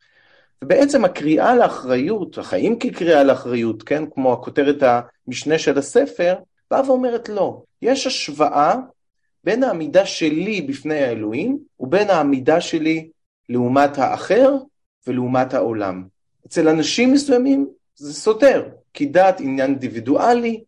ובעצם 0.62 1.04
הקריאה 1.04 1.56
לאחריות, 1.56 2.38
החיים 2.38 2.78
כקריאה 2.78 3.24
לאחריות, 3.24 3.82
כן? 3.82 4.04
כמו 4.14 4.32
הכותרת 4.32 4.82
המשנה 5.26 5.58
של 5.58 5.78
הספר, 5.78 6.34
באה 6.70 6.90
ואומרת 6.90 7.28
לא. 7.28 7.62
יש 7.82 8.06
השוואה 8.06 8.74
בין 9.44 9.62
העמידה 9.62 10.06
שלי 10.06 10.62
בפני 10.62 11.02
האלוהים 11.02 11.58
ובין 11.80 12.10
העמידה 12.10 12.60
שלי 12.60 13.08
לעומת 13.48 13.98
האחר 13.98 14.56
ולעומת 15.06 15.54
העולם. 15.54 16.04
אצל 16.46 16.68
אנשים 16.68 17.12
מסוימים 17.12 17.68
זה 17.96 18.14
סותר, 18.14 18.68
כי 18.94 19.06
דת 19.06 19.40
עניין 19.40 19.70
אינדיבידואלי, 19.70 20.64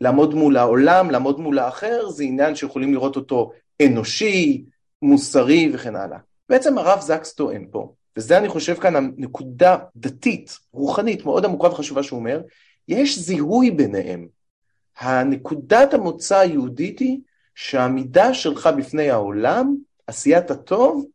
לעמוד 0.00 0.34
מול 0.34 0.56
העולם, 0.56 1.10
לעמוד 1.10 1.40
מול 1.40 1.58
האחר, 1.58 2.08
זה 2.08 2.24
עניין 2.24 2.54
שיכולים 2.54 2.94
לראות 2.94 3.16
אותו 3.16 3.52
אנושי, 3.82 4.64
מוסרי 5.02 5.70
וכן 5.72 5.96
הלאה. 5.96 6.18
בעצם 6.48 6.78
הרב 6.78 7.00
זקס 7.00 7.32
טוען 7.34 7.66
פה, 7.70 7.92
וזה 8.16 8.38
אני 8.38 8.48
חושב 8.48 8.74
כאן 8.74 8.96
הנקודה 8.96 9.76
דתית, 9.96 10.58
רוחנית, 10.72 11.24
מאוד 11.24 11.44
עמוקה 11.44 11.68
וחשובה 11.68 12.02
שהוא 12.02 12.18
אומר, 12.18 12.40
יש 12.88 13.18
זיהוי 13.18 13.70
ביניהם. 13.70 14.26
הנקודת 14.98 15.94
המוצא 15.94 16.38
היהודית 16.38 16.98
היא 16.98 17.18
שהעמידה 17.54 18.34
שלך 18.34 18.68
בפני 18.78 19.10
העולם, 19.10 19.76
עשיית 20.06 20.50
הטוב, 20.50 21.06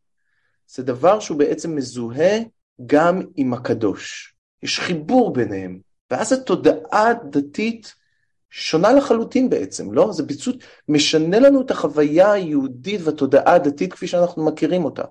זה 0.68 0.84
דבר 0.84 1.20
שהוא 1.20 1.38
בעצם 1.38 1.76
מזוהה 1.76 2.40
גם 2.86 3.22
עם 3.36 3.54
הקדוש. 3.54 4.36
יש 4.64 4.80
חיבור 4.80 5.34
ביניהם, 5.34 5.80
ואז 6.12 6.34
התודעה 6.34 7.10
הדתית 7.10 7.94
שונה 8.50 8.94
לחלוטין 8.94 9.50
בעצם, 9.50 9.94
לא? 9.94 10.14
זה 10.14 10.28
פשוט 10.28 10.64
משנה 10.90 11.40
לנו 11.40 11.62
את 11.62 11.72
החוויה 11.72 12.32
היהודית 12.32 13.02
והתודעה 13.04 13.56
הדתית 13.56 13.94
כפי 13.94 14.08
שאנחנו 14.08 14.46
מכירים 14.46 14.86
אותה. 14.86 15.04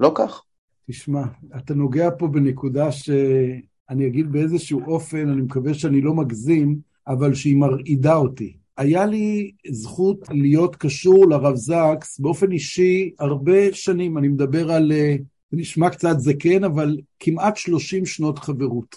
לא 0.00 0.12
כך? 0.14 0.42
תשמע, 0.90 1.22
אתה 1.56 1.74
נוגע 1.74 2.08
פה 2.18 2.28
בנקודה 2.28 2.92
שאני 2.92 4.06
אגיד 4.06 4.32
באיזשהו 4.32 4.80
אופן, 4.86 5.28
אני 5.28 5.40
מקווה 5.40 5.74
שאני 5.74 6.00
לא 6.00 6.14
מגזים, 6.14 6.78
אבל 7.06 7.34
שהיא 7.34 7.56
מרעידה 7.56 8.14
אותי. 8.14 8.56
היה 8.80 9.06
לי 9.06 9.50
זכות 9.70 10.28
להיות 10.30 10.76
קשור 10.76 11.28
לרב 11.28 11.54
זקס 11.54 12.20
באופן 12.20 12.52
אישי 12.52 13.10
הרבה 13.18 13.72
שנים, 13.72 14.18
אני 14.18 14.28
מדבר 14.28 14.72
על, 14.72 14.92
אה, 14.92 15.16
זה 15.50 15.56
נשמע 15.56 15.90
קצת 15.90 16.18
זקן, 16.18 16.64
אבל 16.64 16.98
כמעט 17.18 17.56
30 17.56 18.06
שנות 18.06 18.38
חברות. 18.38 18.96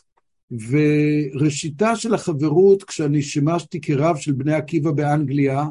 וראשיתה 0.70 1.96
של 1.96 2.14
החברות, 2.14 2.84
כשאני 2.84 3.22
שימשתי 3.22 3.82
כרב 3.82 4.18
של 4.18 4.32
בני 4.32 4.54
עקיבא 4.54 4.92
באנגליה, 4.92 5.66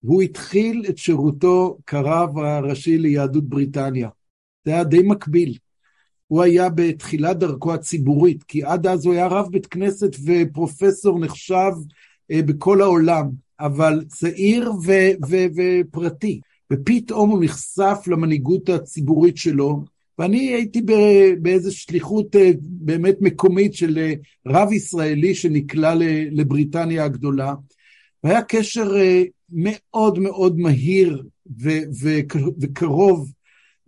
הוא 0.00 0.22
התחיל 0.22 0.84
את 0.88 0.98
שירותו 0.98 1.78
כרב 1.86 2.38
הראשי 2.38 2.98
ליהדות 2.98 3.44
בריטניה. 3.44 4.08
זה 4.64 4.70
היה 4.70 4.84
די 4.84 5.02
מקביל. 5.02 5.58
הוא 6.26 6.42
היה 6.42 6.68
בתחילת 6.68 7.38
דרכו 7.38 7.74
הציבורית, 7.74 8.42
כי 8.42 8.64
עד 8.64 8.86
אז 8.86 9.06
הוא 9.06 9.14
היה 9.14 9.26
רב 9.26 9.48
בית 9.50 9.66
כנסת 9.66 10.16
ופרופסור 10.24 11.18
נחשב 11.18 11.72
אה, 12.30 12.42
בכל 12.42 12.82
העולם. 12.82 13.43
אבל 13.60 14.04
צעיר 14.08 14.72
ו- 14.86 15.26
ו- 15.28 15.46
ופרטי, 15.56 16.40
ופתאום 16.72 17.30
הוא 17.30 17.44
נחשף 17.44 17.98
למנהיגות 18.06 18.68
הציבורית 18.68 19.36
שלו, 19.36 19.84
ואני 20.18 20.38
הייתי 20.38 20.82
באיזו 21.42 21.76
שליחות 21.76 22.36
אה, 22.36 22.50
באמת 22.60 23.16
מקומית 23.20 23.74
של 23.74 23.98
אה, 23.98 24.12
רב 24.46 24.72
ישראלי 24.72 25.34
שנקלע 25.34 25.94
לבריטניה 26.30 27.04
הגדולה, 27.04 27.54
והיה 28.24 28.42
קשר 28.42 28.96
אה, 28.96 29.22
מאוד 29.52 30.18
מאוד 30.18 30.58
מהיר 30.58 31.22
ו- 31.60 31.82
ו- 32.02 32.20
וקרוב, 32.60 33.32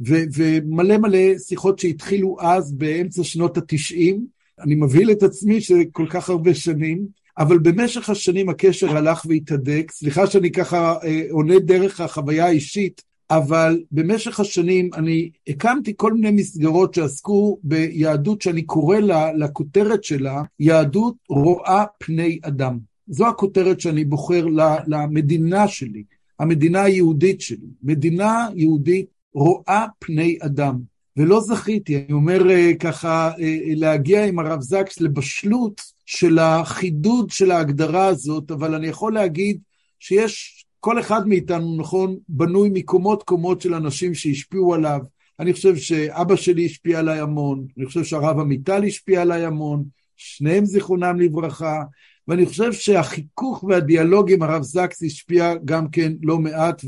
ו- 0.06 0.24
ומלא 0.36 0.98
מלא 0.98 1.38
שיחות 1.38 1.78
שהתחילו 1.78 2.36
אז 2.40 2.72
באמצע 2.72 3.24
שנות 3.24 3.56
התשעים. 3.56 4.26
אני 4.60 4.74
מבהיל 4.74 5.10
את 5.10 5.22
עצמי 5.22 5.60
שכל 5.60 6.06
כך 6.10 6.30
הרבה 6.30 6.54
שנים, 6.54 7.06
אבל 7.38 7.58
במשך 7.58 8.10
השנים 8.10 8.48
הקשר 8.48 8.96
הלך 8.96 9.26
והתהדק, 9.28 9.90
סליחה 9.90 10.26
שאני 10.26 10.50
ככה 10.50 10.94
אה, 11.04 11.22
עונה 11.30 11.58
דרך 11.58 12.00
החוויה 12.00 12.46
האישית, 12.46 13.02
אבל 13.30 13.82
במשך 13.90 14.40
השנים 14.40 14.90
אני 14.94 15.30
הקמתי 15.48 15.92
כל 15.96 16.12
מיני 16.12 16.30
מסגרות 16.30 16.94
שעסקו 16.94 17.58
ביהדות 17.62 18.42
שאני 18.42 18.62
קורא 18.62 18.98
לה, 18.98 19.32
לכותרת 19.32 20.04
שלה, 20.04 20.42
יהדות 20.60 21.14
רואה 21.28 21.84
פני 21.98 22.38
אדם. 22.42 22.78
זו 23.08 23.28
הכותרת 23.28 23.80
שאני 23.80 24.04
בוחר 24.04 24.46
למדינה 24.86 25.68
שלי, 25.68 26.02
המדינה 26.38 26.82
היהודית 26.82 27.40
שלי. 27.40 27.66
מדינה 27.82 28.48
יהודית 28.54 29.06
רואה 29.34 29.86
פני 29.98 30.38
אדם. 30.40 30.78
ולא 31.16 31.40
זכיתי, 31.40 31.96
אני 31.96 32.12
אומר 32.12 32.50
אה, 32.50 32.74
ככה, 32.80 33.30
אה, 33.40 33.58
להגיע 33.66 34.24
עם 34.24 34.38
הרב 34.38 34.60
זקס 34.60 35.00
לבשלות 35.00 35.95
של 36.06 36.38
החידוד 36.38 37.30
של 37.30 37.50
ההגדרה 37.50 38.06
הזאת, 38.06 38.50
אבל 38.50 38.74
אני 38.74 38.86
יכול 38.86 39.14
להגיד 39.14 39.58
שיש, 39.98 40.64
כל 40.80 41.00
אחד 41.00 41.28
מאיתנו, 41.28 41.76
נכון, 41.76 42.16
בנוי 42.28 42.70
מקומות 42.72 43.22
קומות 43.22 43.60
של 43.60 43.74
אנשים 43.74 44.14
שהשפיעו 44.14 44.74
עליו. 44.74 45.00
אני 45.40 45.52
חושב 45.52 45.76
שאבא 45.76 46.36
שלי 46.36 46.66
השפיע 46.66 46.98
עליי 46.98 47.20
המון, 47.20 47.66
אני 47.78 47.86
חושב 47.86 48.04
שהרב 48.04 48.40
עמיטל 48.40 48.84
השפיע 48.84 49.22
עליי 49.22 49.44
המון, 49.44 49.84
שניהם 50.16 50.64
זיכרונם 50.64 51.20
לברכה, 51.20 51.82
ואני 52.28 52.46
חושב 52.46 52.72
שהחיכוך 52.72 53.64
והדיאלוג 53.64 54.32
עם 54.32 54.42
הרב 54.42 54.62
זקס 54.62 55.02
השפיע 55.02 55.54
גם 55.64 55.88
כן 55.88 56.12
לא 56.22 56.38
מעט, 56.38 56.82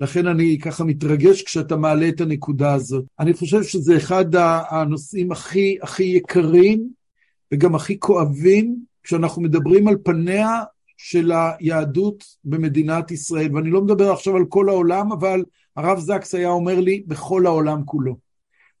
ולכן 0.00 0.26
אני 0.26 0.58
ככה 0.58 0.84
מתרגש 0.84 1.42
כשאתה 1.42 1.76
מעלה 1.76 2.08
את 2.08 2.20
הנקודה 2.20 2.74
הזאת. 2.74 3.04
אני 3.20 3.32
חושב 3.32 3.62
שזה 3.62 3.96
אחד 3.96 4.24
הנושאים 4.70 5.32
הכי 5.32 5.78
הכי 5.82 6.02
יקרים 6.02 6.88
וגם 7.52 7.74
הכי 7.74 8.00
כואבים 8.00 8.76
כשאנחנו 9.02 9.42
מדברים 9.42 9.88
על 9.88 9.96
פניה 10.04 10.62
של 10.96 11.32
היהדות 11.32 12.24
במדינת 12.44 13.10
ישראל. 13.10 13.56
ואני 13.56 13.70
לא 13.70 13.82
מדבר 13.82 14.12
עכשיו 14.12 14.36
על 14.36 14.44
כל 14.48 14.68
העולם, 14.68 15.12
אבל 15.12 15.44
הרב 15.76 15.98
זקס 15.98 16.34
היה 16.34 16.48
אומר 16.48 16.80
לי, 16.80 17.02
בכל 17.06 17.46
העולם 17.46 17.84
כולו. 17.84 18.16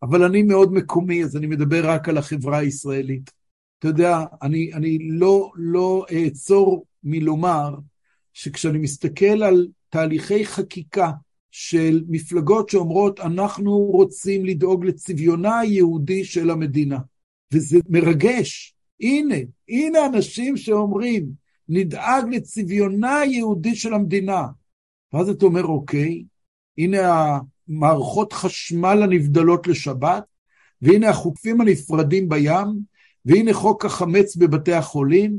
אבל 0.02 0.22
אני 0.22 0.42
מאוד 0.42 0.72
מקומי, 0.72 1.24
אז 1.24 1.36
אני 1.36 1.46
מדבר 1.46 1.90
רק 1.90 2.08
על 2.08 2.18
החברה 2.18 2.58
הישראלית. 2.58 3.30
אתה 3.78 3.88
יודע, 3.88 4.18
אני, 4.42 4.70
אני 4.74 4.98
לא, 5.10 5.50
לא 5.56 6.06
אעצור 6.12 6.84
מלומר 7.04 7.74
שכשאני 8.32 8.78
מסתכל 8.78 9.42
על 9.42 9.68
תהליכי 9.88 10.46
חקיקה 10.46 11.10
של 11.50 12.04
מפלגות 12.08 12.68
שאומרות, 12.68 13.20
אנחנו 13.20 13.76
רוצים 13.78 14.44
לדאוג 14.44 14.84
לצביונה 14.84 15.58
היהודי 15.58 16.24
של 16.24 16.50
המדינה. 16.50 16.98
וזה 17.52 17.78
מרגש. 17.88 18.74
הנה, 19.00 19.34
הנה 19.68 20.06
אנשים 20.06 20.56
שאומרים, 20.56 21.26
נדאג 21.68 22.34
לצביונה 22.34 23.18
היהודי 23.18 23.74
של 23.74 23.94
המדינה. 23.94 24.46
ואז 25.12 25.28
אתה 25.28 25.46
אומר, 25.46 25.64
אוקיי, 25.64 26.24
הנה 26.78 26.98
המערכות 27.68 28.32
חשמל 28.32 29.02
הנבדלות 29.02 29.66
לשבת, 29.66 30.24
והנה 30.82 31.08
החופים 31.08 31.60
הנפרדים 31.60 32.28
בים, 32.28 32.66
והנה 33.24 33.54
חוק 33.54 33.84
החמץ 33.84 34.36
בבתי 34.36 34.72
החולים, 34.72 35.38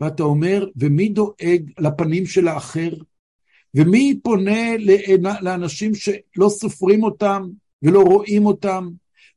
ואתה 0.00 0.22
אומר, 0.22 0.66
ומי 0.76 1.08
דואג 1.08 1.70
לפנים 1.78 2.26
של 2.26 2.48
האחר? 2.48 2.90
ומי 3.74 4.20
פונה 4.22 4.76
לאנשים 5.40 5.92
שלא 5.94 6.48
סופרים 6.48 7.04
אותם 7.04 7.42
ולא 7.82 8.00
רואים 8.02 8.46
אותם? 8.46 8.88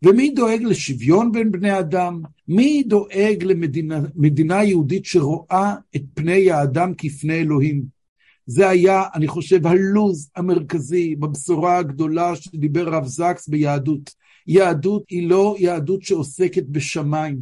ומי 0.06 0.30
דואג 0.30 0.62
לשוויון 0.64 1.32
בין 1.32 1.52
בני 1.52 1.80
אדם? 1.80 2.22
מי 2.48 2.84
דואג 2.84 3.44
למדינה 3.44 4.64
יהודית 4.64 5.06
שרואה 5.06 5.76
את 5.96 6.02
פני 6.14 6.52
האדם 6.52 6.94
כפני 6.98 7.34
אלוהים? 7.34 7.84
זה 8.46 8.70
היה, 8.70 9.04
אני 9.16 9.28
חושב, 9.28 9.68
הלוז 9.68 10.30
המרכזי 10.36 11.16
בבשורה 11.16 11.78
הגדולה 11.78 12.36
שדיבר 12.36 12.90
רב 12.90 13.06
זקס 13.06 13.48
ביהדות. 13.48 14.16
יהדות 14.48 15.04
היא 15.10 15.30
לא 15.30 15.56
יהדות 15.60 16.04
שעוסקת 16.04 16.64
בשמיים. 16.68 17.38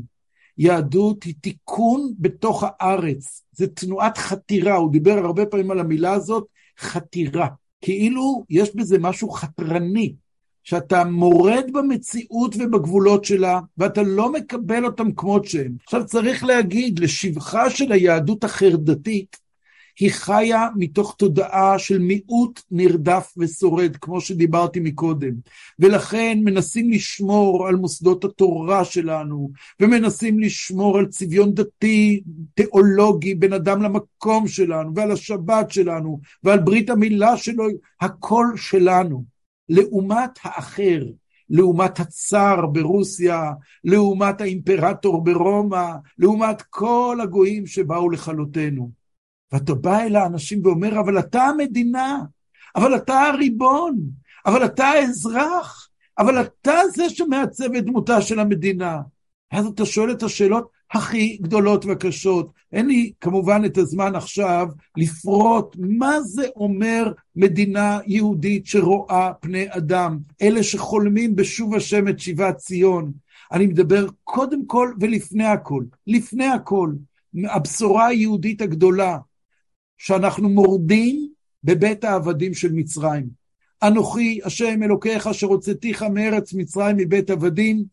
יהדות 0.57 1.23
היא 1.23 1.33
תיקון 1.41 2.13
בתוך 2.19 2.63
הארץ. 2.67 3.43
זה 3.51 3.67
תנועת 3.67 4.17
חתירה, 4.17 4.75
הוא 4.75 4.91
דיבר 4.91 5.17
הרבה 5.17 5.45
פעמים 5.45 5.71
על 5.71 5.79
המילה 5.79 6.13
הזאת, 6.13 6.45
חתירה. 6.79 7.47
כאילו 7.81 8.45
יש 8.49 8.75
בזה 8.75 8.97
משהו 8.99 9.29
חתרני, 9.29 10.15
שאתה 10.67 11.03
מורד 11.03 11.65
במציאות 11.73 12.55
ובגבולות 12.59 13.25
שלה, 13.25 13.59
ואתה 13.77 14.03
לא 14.03 14.31
מקבל 14.31 14.85
אותם 14.85 15.11
כמות 15.11 15.45
שהם. 15.45 15.71
עכשיו 15.83 16.05
צריך 16.05 16.43
להגיד, 16.43 16.99
לשבחה 16.99 17.69
של 17.69 17.91
היהדות 17.91 18.43
החרדתית, 18.43 19.37
היא 19.99 20.11
חיה 20.11 20.67
מתוך 20.75 21.15
תודעה 21.17 21.79
של 21.79 21.99
מיעוט 21.99 22.61
נרדף 22.71 23.33
ושורד, 23.37 23.97
כמו 24.01 24.21
שדיברתי 24.21 24.79
מקודם. 24.79 25.33
ולכן 25.79 26.39
מנסים 26.43 26.91
לשמור 26.91 27.67
על 27.67 27.75
מוסדות 27.75 28.25
התורה 28.25 28.85
שלנו, 28.85 29.51
ומנסים 29.79 30.39
לשמור 30.39 30.97
על 30.97 31.05
צביון 31.05 31.53
דתי, 31.53 32.21
תיאולוגי, 32.53 33.35
בין 33.35 33.53
אדם 33.53 33.81
למקום 33.81 34.47
שלנו, 34.47 34.95
ועל 34.95 35.11
השבת 35.11 35.71
שלנו, 35.71 36.19
ועל 36.43 36.59
ברית 36.59 36.89
המילה 36.89 37.37
שלו, 37.37 37.67
הכל 38.01 38.45
שלנו. 38.55 39.36
לעומת 39.69 40.39
האחר, 40.43 41.03
לעומת 41.49 41.99
הצאר 41.99 42.65
ברוסיה, 42.65 43.51
לעומת 43.83 44.41
האימפרטור 44.41 45.23
ברומא, 45.23 45.91
לעומת 46.17 46.61
כל 46.61 47.17
הגויים 47.23 47.65
שבאו 47.65 48.09
לכלותנו. 48.09 48.91
ואתה 49.51 49.73
בא 49.73 49.99
אל 49.99 50.15
האנשים 50.15 50.65
ואומר, 50.65 50.99
אבל 50.99 51.19
אתה 51.19 51.41
המדינה, 51.41 52.19
אבל 52.75 52.95
אתה 52.95 53.21
הריבון, 53.21 53.99
אבל 54.45 54.65
אתה 54.65 54.85
האזרח, 54.85 55.89
אבל 56.17 56.41
אתה 56.41 56.79
זה 56.95 57.09
שמעצב 57.09 57.73
את 57.77 57.85
דמותה 57.85 58.21
של 58.21 58.39
המדינה. 58.39 59.01
אז 59.51 59.65
אתה 59.65 59.85
שואל 59.85 60.11
את 60.11 60.23
השאלות 60.23 60.76
הכי 60.91 61.37
גדולות 61.41 61.85
וקשות. 61.87 62.51
אין 62.73 62.87
לי 62.87 63.11
כמובן 63.21 63.65
את 63.65 63.77
הזמן 63.77 64.15
עכשיו 64.15 64.67
לפרוט 64.97 65.75
מה 65.79 66.21
זה 66.21 66.47
אומר 66.55 67.11
מדינה 67.35 67.99
יהודית 68.07 68.65
שרואה 68.65 69.31
פני 69.39 69.65
אדם, 69.69 70.17
אלה 70.41 70.63
שחולמים 70.63 71.35
בשוב 71.35 71.75
השם 71.75 72.07
את 72.07 72.19
שיבת 72.19 72.57
ציון. 72.57 73.11
אני 73.51 73.67
מדבר 73.67 74.07
קודם 74.23 74.65
כל 74.65 74.93
ולפני 74.99 75.45
הכל, 75.45 75.83
לפני 76.07 76.45
הכל, 76.45 76.93
הבשורה 77.49 78.07
היהודית 78.07 78.61
הגדולה, 78.61 79.17
שאנחנו 79.97 80.49
מורדים 80.49 81.29
בבית 81.63 82.03
העבדים 82.03 82.53
של 82.53 82.71
מצרים. 82.71 83.27
אנוכי, 83.83 84.39
השם 84.43 84.83
אלוקיך, 84.83 85.27
אשר 85.27 85.47
הוצאתיך 85.47 86.03
מארץ 86.03 86.53
מצרים 86.53 86.97
מבית 86.97 87.29
עבדים, 87.29 87.83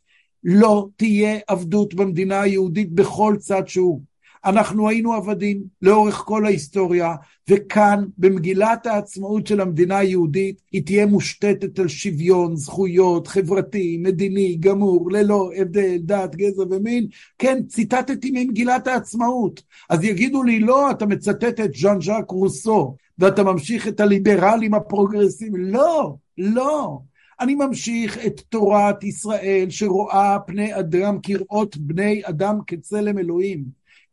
לא 0.45 0.89
תהיה 0.97 1.39
עבדות 1.49 1.95
במדינה 1.95 2.41
היהודית 2.41 2.93
בכל 2.93 3.37
צד 3.39 3.69
שהוא. 3.69 4.01
אנחנו 4.45 4.89
היינו 4.89 5.13
עבדים 5.13 5.63
לאורך 5.83 6.15
כל 6.15 6.47
ההיסטוריה, 6.47 7.15
וכאן, 7.51 8.05
במגילת 8.19 8.87
העצמאות 8.87 9.47
של 9.47 9.61
המדינה 9.61 9.99
היהודית, 9.99 10.61
היא 10.73 10.83
תהיה 10.87 11.07
מושתתת 11.07 11.79
על 11.79 11.89
שוויון, 11.89 12.57
זכויות, 12.57 13.27
חברתי, 13.27 13.99
מדיני, 14.03 14.57
גמור, 14.61 15.11
ללא 15.11 15.51
הבדל, 15.57 15.97
דת, 15.99 16.35
גזע 16.35 16.63
ומין. 16.71 17.07
כן, 17.39 17.63
ציטטתי 17.69 18.31
ממגילת 18.31 18.87
העצמאות. 18.87 19.63
אז 19.91 20.05
יגידו 20.05 20.43
לי, 20.43 20.61
לא, 20.61 20.91
אתה 20.91 21.07
מצטט 21.07 21.61
את 21.61 21.75
ז'אן 21.75 22.01
ז'אק 22.01 22.31
רוסו, 22.31 22.97
ואתה 23.19 23.43
ממשיך 23.43 23.89
את 23.89 24.01
הליברלים 24.01 24.75
הפרוגרסיביים. 24.75 25.65
לא, 25.65 26.15
לא. 26.39 26.99
אני 27.41 27.55
ממשיך 27.55 28.19
את 28.27 28.41
תורת 28.41 29.05
ישראל 29.05 29.67
שרואה 29.71 30.39
פני 30.47 30.79
אדם 30.79 31.19
כראות 31.23 31.77
בני 31.77 32.23
אדם 32.25 32.59
כצלם 32.67 33.19
אלוהים. 33.19 33.65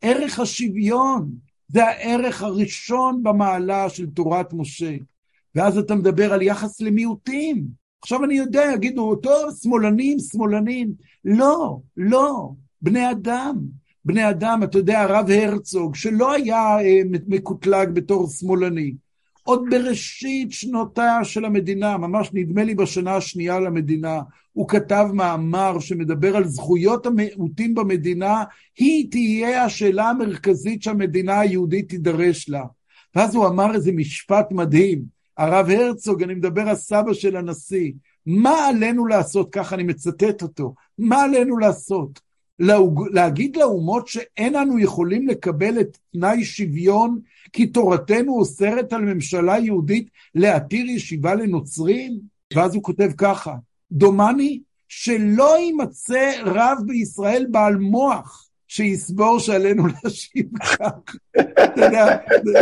ערך 0.02 0.38
השוויון 0.38 1.30
זה 1.68 1.84
הערך 1.84 2.42
הראשון 2.42 3.22
במעלה 3.22 3.88
של 3.88 4.06
תורת 4.06 4.52
משה. 4.52 4.96
ואז 5.54 5.78
אתה 5.78 5.94
מדבר 5.94 6.32
על 6.32 6.42
יחס 6.42 6.80
למיעוטים. 6.80 7.64
עכשיו 8.02 8.24
אני 8.24 8.34
יודע, 8.34 8.64
יגידו, 8.74 9.16
טוב, 9.16 9.50
שמאלנים, 9.62 10.18
שמאלנים. 10.18 10.92
לא, 11.24 11.78
לא, 11.96 12.50
בני 12.82 13.10
אדם. 13.10 13.56
בני 14.04 14.30
אדם, 14.30 14.60
אתה 14.62 14.78
יודע, 14.78 15.00
הרב 15.00 15.30
הרצוג, 15.30 15.94
שלא 15.94 16.32
היה 16.32 16.80
אה, 16.80 17.00
מקוטלג 17.26 17.88
בתור 17.94 18.28
שמאלני, 18.28 18.94
עוד 19.42 19.62
בראשית 19.70 20.52
שנותיה 20.52 21.24
של 21.24 21.44
המדינה, 21.44 21.98
ממש 21.98 22.30
נדמה 22.32 22.64
לי 22.64 22.74
בשנה 22.74 23.16
השנייה 23.16 23.60
למדינה, 23.60 24.20
הוא 24.52 24.68
כתב 24.68 25.06
מאמר 25.12 25.78
שמדבר 25.80 26.36
על 26.36 26.44
זכויות 26.44 27.06
המיעוטים 27.06 27.74
במדינה, 27.74 28.44
היא 28.78 29.10
תהיה 29.10 29.64
השאלה 29.64 30.08
המרכזית 30.08 30.82
שהמדינה 30.82 31.40
היהודית 31.40 31.88
תידרש 31.88 32.48
לה. 32.48 32.64
ואז 33.14 33.34
הוא 33.34 33.46
אמר 33.46 33.74
איזה 33.74 33.92
משפט 33.92 34.46
מדהים, 34.50 35.02
הרב 35.36 35.70
הרצוג, 35.70 36.22
אני 36.22 36.34
מדבר 36.34 36.62
על 36.68 36.74
סבא 36.74 37.12
של 37.12 37.36
הנשיא, 37.36 37.92
מה 38.26 38.66
עלינו 38.66 39.06
לעשות, 39.06 39.52
ככה 39.52 39.74
אני 39.74 39.82
מצטט 39.82 40.42
אותו, 40.42 40.74
מה 40.98 41.22
עלינו 41.22 41.58
לעשות? 41.58 42.20
להגיד 43.12 43.56
לאומות 43.56 44.08
שאין 44.08 44.56
אנו 44.56 44.78
יכולים 44.78 45.28
לקבל 45.28 45.80
את 45.80 45.98
תנאי 46.12 46.44
שוויון 46.44 47.20
כי 47.52 47.66
תורתנו 47.66 48.38
אוסרת 48.38 48.92
על 48.92 49.00
ממשלה 49.00 49.58
יהודית 49.58 50.08
להתיר 50.34 50.86
ישיבה 50.86 51.34
לנוצרים? 51.34 52.18
ואז 52.54 52.74
הוא 52.74 52.82
כותב 52.82 53.10
ככה, 53.16 53.54
דומני 53.92 54.60
שלא 54.88 55.58
יימצא 55.58 56.30
רב 56.44 56.78
בישראל 56.86 57.46
בעל 57.50 57.76
מוח 57.76 58.48
שיסבור 58.68 59.38
שעלינו 59.38 59.86
להשיב 59.86 60.58
כך. 60.58 61.16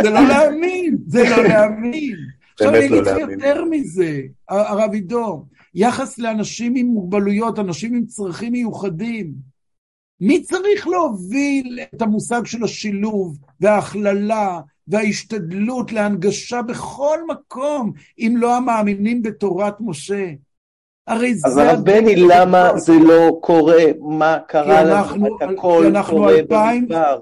זה 0.03 0.09
לא 0.09 0.27
להאמין, 0.27 0.97
זה 1.07 1.23
לא 1.29 1.43
להאמין. 1.43 2.15
עכשיו 2.53 2.69
אני 2.69 2.85
אגיד 2.85 3.03
לך 3.03 3.17
יותר 3.17 3.65
מזה, 3.65 4.21
הרב 4.49 4.93
עידו, 4.93 5.45
יחס 5.75 6.17
לאנשים 6.17 6.75
עם 6.75 6.85
מוגבלויות, 6.85 7.59
אנשים 7.59 7.95
עם 7.95 8.05
צרכים 8.05 8.51
מיוחדים. 8.51 9.50
מי 10.21 10.43
צריך 10.43 10.87
להוביל 10.87 11.79
את 11.95 12.01
המושג 12.01 12.45
של 12.45 12.63
השילוב 12.63 13.37
וההכללה 13.59 14.59
וההשתדלות 14.87 15.91
להנגשה 15.91 16.61
בכל 16.61 17.17
מקום, 17.27 17.93
אם 18.19 18.35
לא 18.37 18.55
המאמינים 18.55 19.21
בתורת 19.21 19.75
משה? 19.79 20.31
הרי 21.07 21.35
זה... 21.35 21.47
אז 21.47 21.57
הרב 21.57 21.79
בני, 21.85 22.15
למה 22.15 22.77
זה 22.77 22.93
לא 22.93 23.39
קורה? 23.41 23.83
מה 23.99 24.37
קרה 24.47 24.83
לנו? 24.83 25.37
הכל 25.41 25.93
קורה 26.09 26.33
במדבר. 26.49 27.19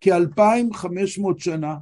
כ-2500 0.00 1.22
שנה 1.38 1.76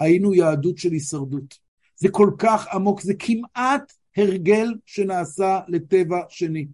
היינו 0.00 0.34
יהדות 0.34 0.78
של 0.78 0.92
הישרדות. 0.92 1.58
זה 1.96 2.08
כל 2.08 2.30
כך 2.38 2.68
עמוק, 2.72 3.00
זה 3.00 3.12
כמעט 3.18 3.92
הרגל 4.16 4.74
שנעשה 4.86 5.60
לטבע 5.68 6.20
שני. 6.28 6.66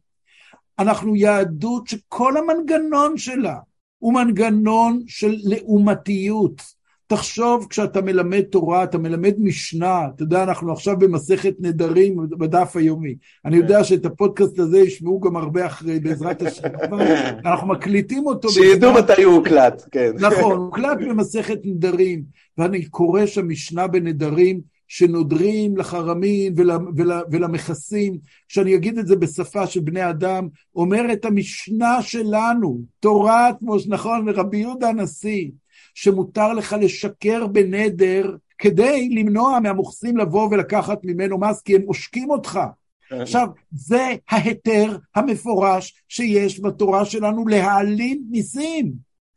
אנחנו 0.79 1.17
יהדות 1.17 1.87
שכל 1.87 2.37
המנגנון 2.37 3.19
שלה 3.19 3.57
הוא 3.99 4.15
מנגנון 4.15 5.03
של 5.07 5.35
לעומתיות. 5.45 6.63
תחשוב, 7.07 7.67
כשאתה 7.71 8.03
מלמד 8.03 8.41
תורה, 8.41 8.85
אתה 8.85 8.99
מלמד 8.99 9.35
משנה, 9.39 10.01
אתה 10.15 10.23
יודע, 10.23 10.43
אנחנו 10.43 10.73
עכשיו 10.73 10.99
במסכת 10.99 11.55
נדרים 11.59 12.17
בדף 12.39 12.77
היומי. 12.77 13.15
אני 13.45 13.57
יודע. 13.57 13.85
שאת 13.85 14.07
הפודקאסט 14.07 14.59
הזה 14.59 14.79
ישמעו 14.79 15.21
גם 15.21 15.37
הרבה 15.37 15.67
אחרי, 15.67 16.01
בעזרת 16.01 16.43
השם. 16.43 16.69
אנחנו 17.47 17.69
מקליטים 17.69 18.27
אותו. 18.27 18.49
שידעו 18.49 18.93
מתי 18.93 19.23
הוא 19.23 19.35
הוקלט, 19.35 19.85
כן. 19.91 20.13
נכון, 20.21 20.57
הוקלט 20.57 20.99
במסכת 21.09 21.59
נדרים, 21.65 22.23
ואני 22.59 22.85
קורא 22.85 23.27
שם 23.27 23.49
משנה 23.49 23.87
בנדרים, 23.87 24.61
שנודרים 24.89 25.77
לחרמים 25.77 26.55
ול, 26.57 26.71
ול, 26.97 27.13
ולמכסים, 27.31 28.19
שאני 28.49 28.75
אגיד 28.75 28.99
את 28.99 29.07
זה 29.07 29.17
בשפה 29.17 29.67
של 29.67 29.81
בני 29.81 30.11
אדם, 30.11 30.49
אומרת 30.75 31.25
המשנה 31.25 32.03
שלנו, 32.03 32.81
תורת, 33.01 33.57
נכון, 33.89 34.29
רבי 34.29 34.59
יהודה 34.59 34.89
הנשיא, 34.89 35.51
שמותר 35.95 36.53
לך 36.53 36.77
לשקר 36.81 37.47
בנדר 37.47 38.37
כדי 38.59 39.09
למנוע 39.09 39.61
מהמוכסים 39.61 40.17
לבוא 40.17 40.49
ולקחת 40.51 40.99
ממנו 41.05 41.39
מס, 41.39 41.63
כי 41.63 41.75
הם 41.75 41.83
עושקים 41.87 42.31
אותך. 42.31 42.61
כן. 43.09 43.21
עכשיו, 43.21 43.49
זה 43.71 44.15
ההיתר 44.31 44.97
המפורש 45.15 46.03
שיש 46.09 46.61
בתורה 46.61 47.05
שלנו 47.05 47.47
להעלים 47.47 48.25
ניסים, 48.31 48.93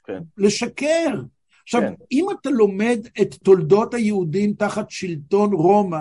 כן. 0.06 0.20
לשקר. 0.38 1.22
עכשיו, 1.68 1.82
כן. 1.82 1.94
אם 2.12 2.26
אתה 2.40 2.50
לומד 2.50 3.00
את 3.22 3.34
תולדות 3.34 3.94
היהודים 3.94 4.54
תחת 4.54 4.90
שלטון 4.90 5.54
רומא, 5.54 6.00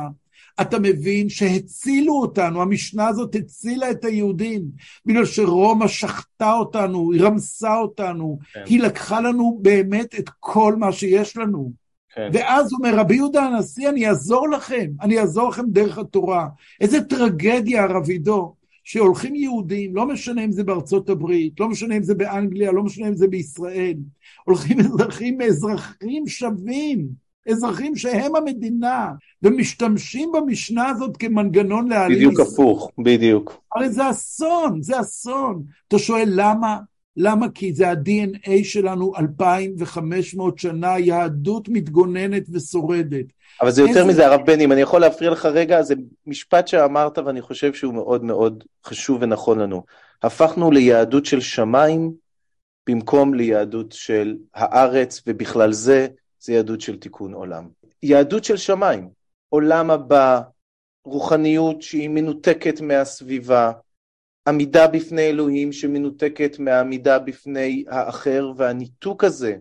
אתה 0.60 0.78
מבין 0.78 1.28
שהצילו 1.28 2.12
אותנו, 2.20 2.62
המשנה 2.62 3.08
הזאת 3.08 3.34
הצילה 3.34 3.90
את 3.90 4.04
היהודים, 4.04 4.62
בגלל 5.06 5.24
שרומא 5.24 5.88
שחטה 5.88 6.52
אותנו, 6.52 7.12
היא 7.12 7.22
רמסה 7.22 7.76
אותנו, 7.76 8.38
כן. 8.52 8.62
היא 8.66 8.80
לקחה 8.80 9.20
לנו 9.20 9.58
באמת 9.62 10.14
את 10.18 10.30
כל 10.40 10.76
מה 10.76 10.92
שיש 10.92 11.36
לנו. 11.36 11.72
כן. 12.14 12.30
ואז 12.32 12.72
אומר 12.72 12.98
רבי 12.98 13.14
יהודה 13.14 13.42
הנשיא, 13.42 13.88
אני 13.88 14.08
אעזור 14.08 14.48
לכם, 14.48 14.90
אני 15.00 15.18
אעזור 15.18 15.48
לכם 15.48 15.64
דרך 15.66 15.98
התורה. 15.98 16.48
איזה 16.80 17.00
טרגדיה, 17.00 17.86
רב 17.86 18.08
עידו, 18.08 18.54
שהולכים 18.88 19.34
יהודים, 19.34 19.96
לא 19.96 20.06
משנה 20.06 20.44
אם 20.44 20.52
זה 20.52 20.64
בארצות 20.64 21.10
הברית, 21.10 21.60
לא 21.60 21.68
משנה 21.68 21.96
אם 21.96 22.02
זה 22.02 22.14
באנגליה, 22.14 22.72
לא 22.72 22.82
משנה 22.82 23.08
אם 23.08 23.16
זה 23.16 23.28
בישראל, 23.28 23.94
הולכים 24.44 24.80
אזרחים 24.80 25.38
מאזרחים 25.38 26.28
שווים, 26.28 27.08
אזרחים 27.48 27.96
שהם 27.96 28.36
המדינה, 28.36 29.12
ומשתמשים 29.42 30.32
במשנה 30.32 30.88
הזאת 30.88 31.16
כמנגנון 31.16 31.88
להעלים... 31.88 32.16
בדיוק 32.16 32.40
הפוך, 32.40 32.90
בדיוק. 32.98 33.62
הרי 33.74 33.88
זה 33.90 34.10
אסון, 34.10 34.82
זה 34.82 35.00
אסון. 35.00 35.62
אתה 35.88 35.98
שואל 35.98 36.28
למה? 36.32 36.78
למה? 37.16 37.48
כי 37.48 37.74
זה 37.74 37.90
ה-DNA 37.90 38.64
שלנו 38.64 39.12
2,500 39.16 40.58
שנה, 40.58 40.98
יהדות 40.98 41.68
מתגוננת 41.68 42.46
ושורדת. 42.52 43.26
אבל 43.60 43.70
זה 43.70 43.82
יותר. 43.82 44.04
מזה, 44.04 44.26
הרב 44.26 44.40
בני, 44.46 44.64
אם 44.64 44.72
אני 44.72 44.80
יכול 44.80 45.00
להפריע 45.00 45.30
לך 45.30 45.46
רגע, 45.46 45.82
זה 45.82 45.94
משפט 46.26 46.68
שאמרת 46.68 47.18
ואני 47.18 47.40
חושב 47.40 47.74
שהוא 47.74 47.94
מאוד 47.94 48.24
מאוד 48.24 48.64
חשוב 48.84 49.18
ונכון 49.22 49.58
לנו. 49.58 49.82
הפכנו 50.22 50.70
ליהדות 50.70 51.26
של 51.26 51.40
שמיים 51.40 52.12
במקום 52.88 53.34
ליהדות 53.34 53.92
של 53.92 54.36
הארץ, 54.54 55.22
ובכלל 55.26 55.72
זה, 55.72 56.06
זה 56.40 56.52
יהדות 56.52 56.80
של 56.80 56.98
תיקון 56.98 57.34
עולם. 57.34 57.68
יהדות 58.02 58.44
של 58.44 58.56
שמיים, 58.56 59.08
עולם 59.48 59.90
הבא, 59.90 60.40
רוחניות 61.04 61.82
שהיא 61.82 62.08
מנותקת 62.08 62.80
מהסביבה, 62.80 63.72
עמידה 64.48 64.86
בפני 64.86 65.22
אלוהים 65.22 65.72
שמנותקת 65.72 66.58
מהעמידה 66.58 67.18
בפני 67.18 67.84
האחר, 67.88 68.52
והניתוק 68.56 69.24
הזה, 69.24 69.56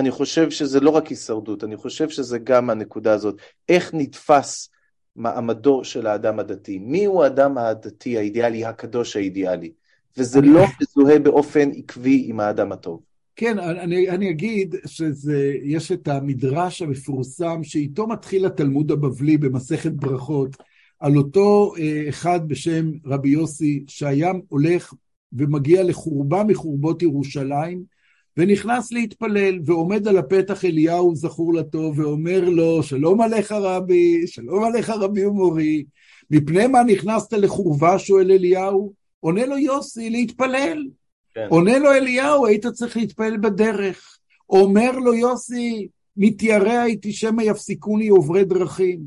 אני 0.00 0.10
חושב 0.10 0.50
שזה 0.50 0.80
לא 0.80 0.90
רק 0.90 1.06
הישרדות, 1.06 1.64
אני 1.64 1.76
חושב 1.76 2.08
שזה 2.08 2.38
גם 2.38 2.70
הנקודה 2.70 3.12
הזאת. 3.12 3.36
איך 3.68 3.90
נתפס 3.94 4.68
מעמדו 5.16 5.84
של 5.84 6.06
האדם 6.06 6.38
הדתי? 6.38 6.78
מי 6.78 7.04
הוא 7.04 7.24
האדם 7.24 7.58
הדתי 7.58 8.18
האידיאלי, 8.18 8.64
הקדוש 8.64 9.16
האידיאלי? 9.16 9.72
וזה 10.16 10.40
לא 10.40 10.64
מזוהה 10.80 11.18
באופן 11.18 11.70
עקבי 11.76 12.24
עם 12.28 12.40
האדם 12.40 12.72
הטוב. 12.72 13.00
כן, 13.36 13.58
אני, 13.58 14.10
אני 14.10 14.30
אגיד 14.30 14.74
שיש 14.86 15.92
את 15.92 16.08
המדרש 16.08 16.82
המפורסם 16.82 17.64
שאיתו 17.64 18.06
מתחיל 18.06 18.46
התלמוד 18.46 18.90
הבבלי 18.90 19.38
במסכת 19.38 19.92
ברכות, 19.92 20.56
על 21.00 21.16
אותו 21.16 21.72
אה, 21.78 22.08
אחד 22.08 22.48
בשם 22.48 22.90
רבי 23.06 23.28
יוסי, 23.28 23.84
שהיה 23.86 24.32
הולך 24.48 24.94
ומגיע 25.32 25.82
לחורבה 25.82 26.44
מחורבות 26.44 27.02
ירושלים, 27.02 27.99
ונכנס 28.36 28.92
להתפלל, 28.92 29.60
ועומד 29.64 30.08
על 30.08 30.18
הפתח 30.18 30.64
אליהו 30.64 31.16
זכור 31.16 31.54
לטוב, 31.54 31.98
ואומר 31.98 32.48
לו, 32.48 32.82
שלום 32.82 33.20
עליך 33.20 33.52
רבי, 33.52 34.26
שלום 34.26 34.64
עליך 34.64 34.90
רבי 34.90 35.26
ומורי, 35.26 35.84
מפני 36.30 36.66
מה 36.66 36.82
נכנסת 36.82 37.32
לחורבה, 37.32 37.98
שואל 37.98 38.32
אליהו? 38.32 38.92
עונה 39.20 39.46
לו 39.46 39.58
יוסי, 39.58 40.10
להתפלל. 40.10 40.86
כן. 41.34 41.46
עונה 41.50 41.78
לו 41.78 41.92
אליהו, 41.92 42.46
היית 42.46 42.66
צריך 42.66 42.96
להתפלל 42.96 43.36
בדרך. 43.36 44.18
אומר 44.50 44.90
לו 44.90 45.14
יוסי, 45.14 45.88
מתיירא 46.16 46.72
הייתי 46.72 47.12
שמא 47.12 47.42
יפסיקוני 47.42 48.08
עוברי 48.08 48.44
דרכים. 48.44 49.00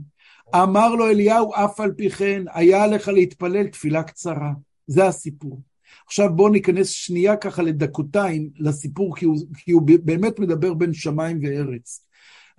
אמר 0.55 0.95
לו 0.95 1.09
אליהו, 1.09 1.53
אף 1.53 1.79
על 1.79 1.91
פי 1.91 2.09
כן, 2.09 2.43
היה 2.53 2.83
עליך 2.83 3.07
להתפלל 3.07 3.67
תפילה 3.67 4.03
קצרה. 4.03 4.51
זה 4.87 5.07
הסיפור. 5.07 5.59
עכשיו 6.05 6.29
בואו 6.35 6.49
ניכנס 6.49 6.89
שנייה 6.89 7.35
ככה 7.35 7.61
לדקותיים 7.61 8.49
לסיפור, 8.59 9.15
כי 9.15 9.25
הוא, 9.25 9.37
כי 9.57 9.71
הוא 9.71 9.81
באמת 10.03 10.39
מדבר 10.39 10.73
בין 10.73 10.93
שמיים 10.93 11.39
וארץ. 11.43 12.05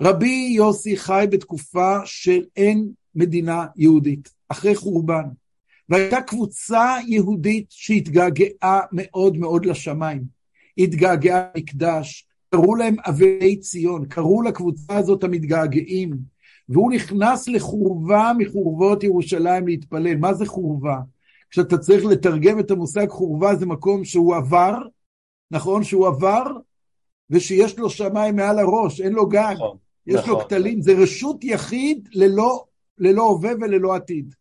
רבי 0.01 0.53
יוסי 0.57 0.97
חי 0.97 1.27
בתקופה 1.31 1.99
של 2.05 2.45
אין 2.57 2.89
מדינה 3.15 3.67
יהודית, 3.77 4.33
אחרי 4.49 4.75
חורבן. 4.75 5.25
והייתה 5.89 6.21
קבוצה 6.21 6.97
יהודית 7.07 7.67
שהתגעגעה 7.71 8.81
מאוד 8.93 9.37
מאוד 9.37 9.67
לשמיים. 9.67 10.23
התגעגעה 10.79 11.47
מקדש, 11.57 12.29
קראו 12.51 12.75
להם 12.75 12.97
אבי 13.09 13.57
ציון, 13.57 14.07
קראו 14.07 14.43
לקבוצה 14.43 14.97
הזאת 14.97 15.25
המתגעגעים. 15.25 16.35
והוא 16.69 16.93
נכנס 16.93 17.49
לחורבה 17.49 18.33
מחורבות 18.39 19.05
ירושלים 19.05 19.67
להתפלל. 19.67 20.17
מה 20.17 20.35
זה 20.35 20.47
חורבה? 20.47 20.97
כשאתה 21.51 21.79
צריך 21.79 22.05
לתרגם 22.05 22.61
את 22.61 22.71
המושג 22.71 23.09
חורבה, 23.09 23.55
זה 23.55 23.67
מקום 23.67 24.05
שהוא 24.05 24.37
עבר, 24.37 24.79
נכון? 25.51 25.85
שהוא 25.85 26.07
עבר, 26.07 26.45
ושיש 27.31 27.79
לו 27.79 27.91
שמיים 27.91 28.37
מעל 28.37 28.59
הראש, 28.59 29.01
אין 29.01 29.13
לו 29.13 29.29
גג, 29.29 29.55
נכון, 29.55 29.77
יש 30.07 30.15
נכון. 30.15 30.31
לו 30.31 30.41
כתלים, 30.41 30.83
זה 30.83 30.93
רשות 30.93 31.45
יחיד 31.45 32.09
ללא, 32.13 32.65
ללא 32.99 33.23
הווה 33.23 33.53
וללא 33.61 33.95
עתיד. 33.95 34.35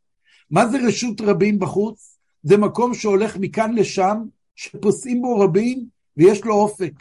מה 0.52 0.68
זה 0.68 0.78
רשות 0.88 1.22
רבים 1.22 1.60
בחוץ? 1.60 2.20
זה 2.44 2.58
מקום 2.58 2.94
שהולך 2.94 3.38
מכאן 3.38 3.76
לשם, 3.76 4.18
שפוסעים 4.56 5.22
בו 5.22 5.40
רבים 5.40 5.86
ויש 6.18 6.44
לו 6.44 6.56
אופק, 6.56 6.94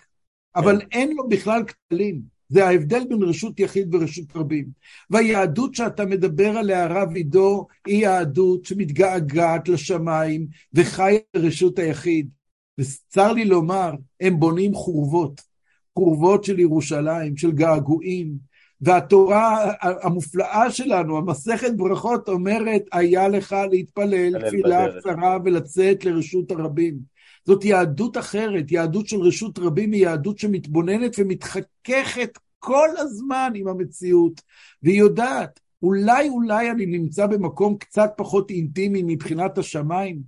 אבל 0.56 0.80
כן. 0.80 0.86
אין 0.92 1.16
לו 1.16 1.28
בכלל 1.28 1.62
כתלים. 1.64 2.22
זה 2.52 2.66
ההבדל 2.66 3.02
בין 3.08 3.22
רשות 3.22 3.60
יחיד 3.60 3.94
ורשות 3.94 4.36
רבים. 4.36 4.64
והיהדות 5.10 5.74
שאתה 5.74 6.04
מדבר 6.04 6.48
עליה, 6.48 6.84
הרב 6.84 7.14
עידו, 7.14 7.66
היא 7.86 8.02
יהדות 8.02 8.64
שמתגעגעת 8.64 9.68
לשמיים 9.68 10.46
וחיה 10.74 11.18
ברשות 11.36 11.78
היחיד. 11.78 12.28
וצר 12.80 13.32
לי 13.32 13.44
לומר, 13.44 13.92
הם 14.20 14.40
בונים 14.40 14.74
חורבות, 14.74 15.40
חורבות 15.98 16.44
של 16.44 16.60
ירושלים, 16.60 17.36
של 17.36 17.52
געגועים. 17.52 18.52
והתורה 18.80 19.72
המופלאה 19.82 20.70
שלנו, 20.70 21.18
המסכת 21.18 21.70
ברכות 21.76 22.28
אומרת, 22.28 22.82
היה 22.92 23.28
לך 23.28 23.56
להתפלל 23.70 24.46
תפילה 24.46 24.86
קצרה 24.98 25.38
ולצאת 25.44 26.04
לרשות 26.04 26.50
הרבים. 26.50 26.98
זאת 27.46 27.64
יהדות 27.64 28.16
אחרת, 28.16 28.72
יהדות 28.72 29.06
של 29.08 29.20
רשות 29.20 29.58
רבים 29.58 29.92
היא 29.92 30.02
יהדות 30.02 30.38
שמתבוננת 30.38 31.18
ומתחככת 31.88 32.38
כל 32.58 32.88
הזמן 32.98 33.52
עם 33.54 33.68
המציאות, 33.68 34.40
והיא 34.82 34.98
יודעת, 34.98 35.60
אולי 35.82 36.28
אולי 36.28 36.70
אני 36.70 36.86
נמצא 36.86 37.26
במקום 37.26 37.76
קצת 37.76 38.10
פחות 38.16 38.50
אינטימי 38.50 39.02
מבחינת 39.06 39.58
השמיים, 39.58 40.20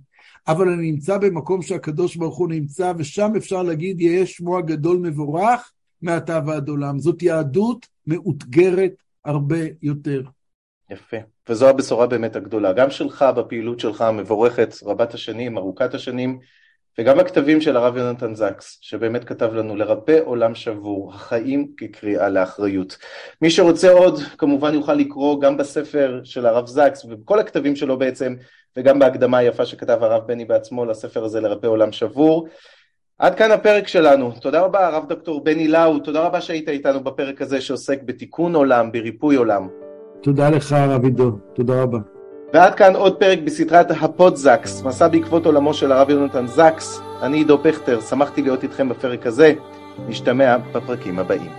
אבל 0.47 0.69
אני 0.69 0.91
נמצא 0.91 1.17
במקום 1.17 1.61
שהקדוש 1.61 2.15
ברוך 2.15 2.37
הוא 2.37 2.49
נמצא, 2.49 2.93
ושם 2.97 3.31
אפשר 3.37 3.63
להגיד, 3.63 4.01
יהיה 4.01 4.25
שמו 4.25 4.57
הגדול 4.57 4.97
מבורך 4.97 5.71
מעתה 6.01 6.39
ועד 6.45 6.69
עולם. 6.69 6.99
זאת 6.99 7.23
יהדות 7.23 7.87
מאותגרת 8.07 8.93
הרבה 9.25 9.59
יותר. 9.81 10.21
יפה. 10.89 11.17
וזו 11.49 11.69
הבשורה 11.69 12.07
באמת 12.07 12.35
הגדולה, 12.35 12.73
גם 12.73 12.89
שלך 12.89 13.25
בפעילות 13.37 13.79
שלך 13.79 14.01
המבורכת, 14.01 14.75
רבת 14.83 15.13
השנים, 15.13 15.57
ארוכת 15.57 15.93
השנים, 15.93 16.39
וגם 16.99 17.19
הכתבים 17.19 17.61
של 17.61 17.77
הרב 17.77 17.97
יונתן 17.97 18.35
זקס, 18.35 18.77
שבאמת 18.81 19.23
כתב 19.23 19.53
לנו 19.53 19.75
לרפא 19.75 20.19
עולם 20.25 20.55
שבור, 20.55 21.13
החיים 21.13 21.67
כקריאה 21.77 22.29
לאחריות. 22.29 22.97
מי 23.41 23.49
שרוצה 23.49 23.91
עוד, 23.91 24.19
כמובן 24.37 24.73
יוכל 24.73 24.93
לקרוא 24.93 25.41
גם 25.41 25.57
בספר 25.57 26.19
של 26.23 26.45
הרב 26.45 26.67
זקס 26.67 27.05
ובכל 27.05 27.39
הכתבים 27.39 27.75
שלו 27.75 27.99
בעצם, 27.99 28.35
וגם 28.77 28.99
בהקדמה 28.99 29.37
היפה 29.37 29.65
שכתב 29.65 29.97
הרב 30.01 30.23
בני 30.27 30.45
בעצמו 30.45 30.85
לספר 30.85 31.23
הזה 31.23 31.41
לרפא 31.41 31.67
עולם 31.67 31.91
שבור. 31.91 32.47
עד 33.19 33.35
כאן 33.35 33.51
הפרק 33.51 33.87
שלנו. 33.87 34.31
תודה 34.41 34.61
רבה 34.61 34.87
הרב 34.87 35.05
דוקטור 35.09 35.43
בני 35.43 35.67
לאו, 35.67 35.99
תודה 35.99 36.21
רבה 36.21 36.41
שהיית 36.41 36.69
איתנו 36.69 37.03
בפרק 37.03 37.41
הזה 37.41 37.61
שעוסק 37.61 38.03
בתיקון 38.03 38.55
עולם, 38.55 38.91
בריפוי 38.91 39.35
עולם. 39.35 39.67
תודה 40.21 40.49
לך 40.49 40.71
הרב 40.71 41.03
עידו, 41.03 41.31
תודה 41.53 41.81
רבה. 41.81 42.14
ועד 42.53 42.75
כאן 42.75 42.95
עוד 42.95 43.15
פרק 43.15 43.39
בסדרת 43.45 43.91
הפודזקס, 44.01 44.81
מסע 44.81 45.07
בעקבות 45.07 45.45
עולמו 45.45 45.73
של 45.73 45.91
הרב 45.91 46.09
יונתן 46.09 46.47
זקס. 46.47 46.99
אני 47.21 47.37
עידו 47.37 47.59
פכטר, 47.63 47.99
שמחתי 48.09 48.41
להיות 48.41 48.63
איתכם 48.63 48.89
בפרק 48.89 49.27
הזה. 49.27 49.53
נשתמע 50.07 50.57
בפרקים 50.71 51.19
הבאים. 51.19 51.51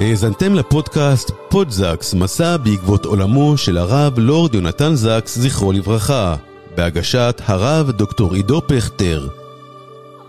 האזנתם 0.00 0.54
לפודקאסט 0.54 1.30
פודזקס, 1.48 2.14
מסע 2.14 2.56
בעקבות 2.56 3.04
עולמו 3.04 3.56
של 3.56 3.78
הרב 3.78 4.18
לורד 4.18 4.54
יונתן 4.54 4.94
זקס, 4.94 5.38
זכרו 5.38 5.72
לברכה, 5.72 6.36
בהגשת 6.76 7.40
הרב 7.46 7.90
דוקטור 7.90 8.34
עידו 8.34 8.62
פכטר. 8.66 9.28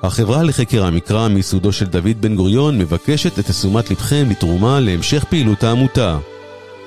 החברה 0.04 0.44
לחקר 0.44 0.86
המקרא 0.86 1.28
מיסודו 1.28 1.72
של 1.72 1.86
דוד 1.86 2.22
בן 2.22 2.36
גוריון 2.36 2.78
מבקשת 2.78 3.40
את 3.40 3.46
תשומת 3.46 3.92
לבכם 3.92 4.26
לתרומה 4.30 4.80
להמשך 4.80 5.24
פעילות 5.24 5.64
העמותה. 5.64 6.18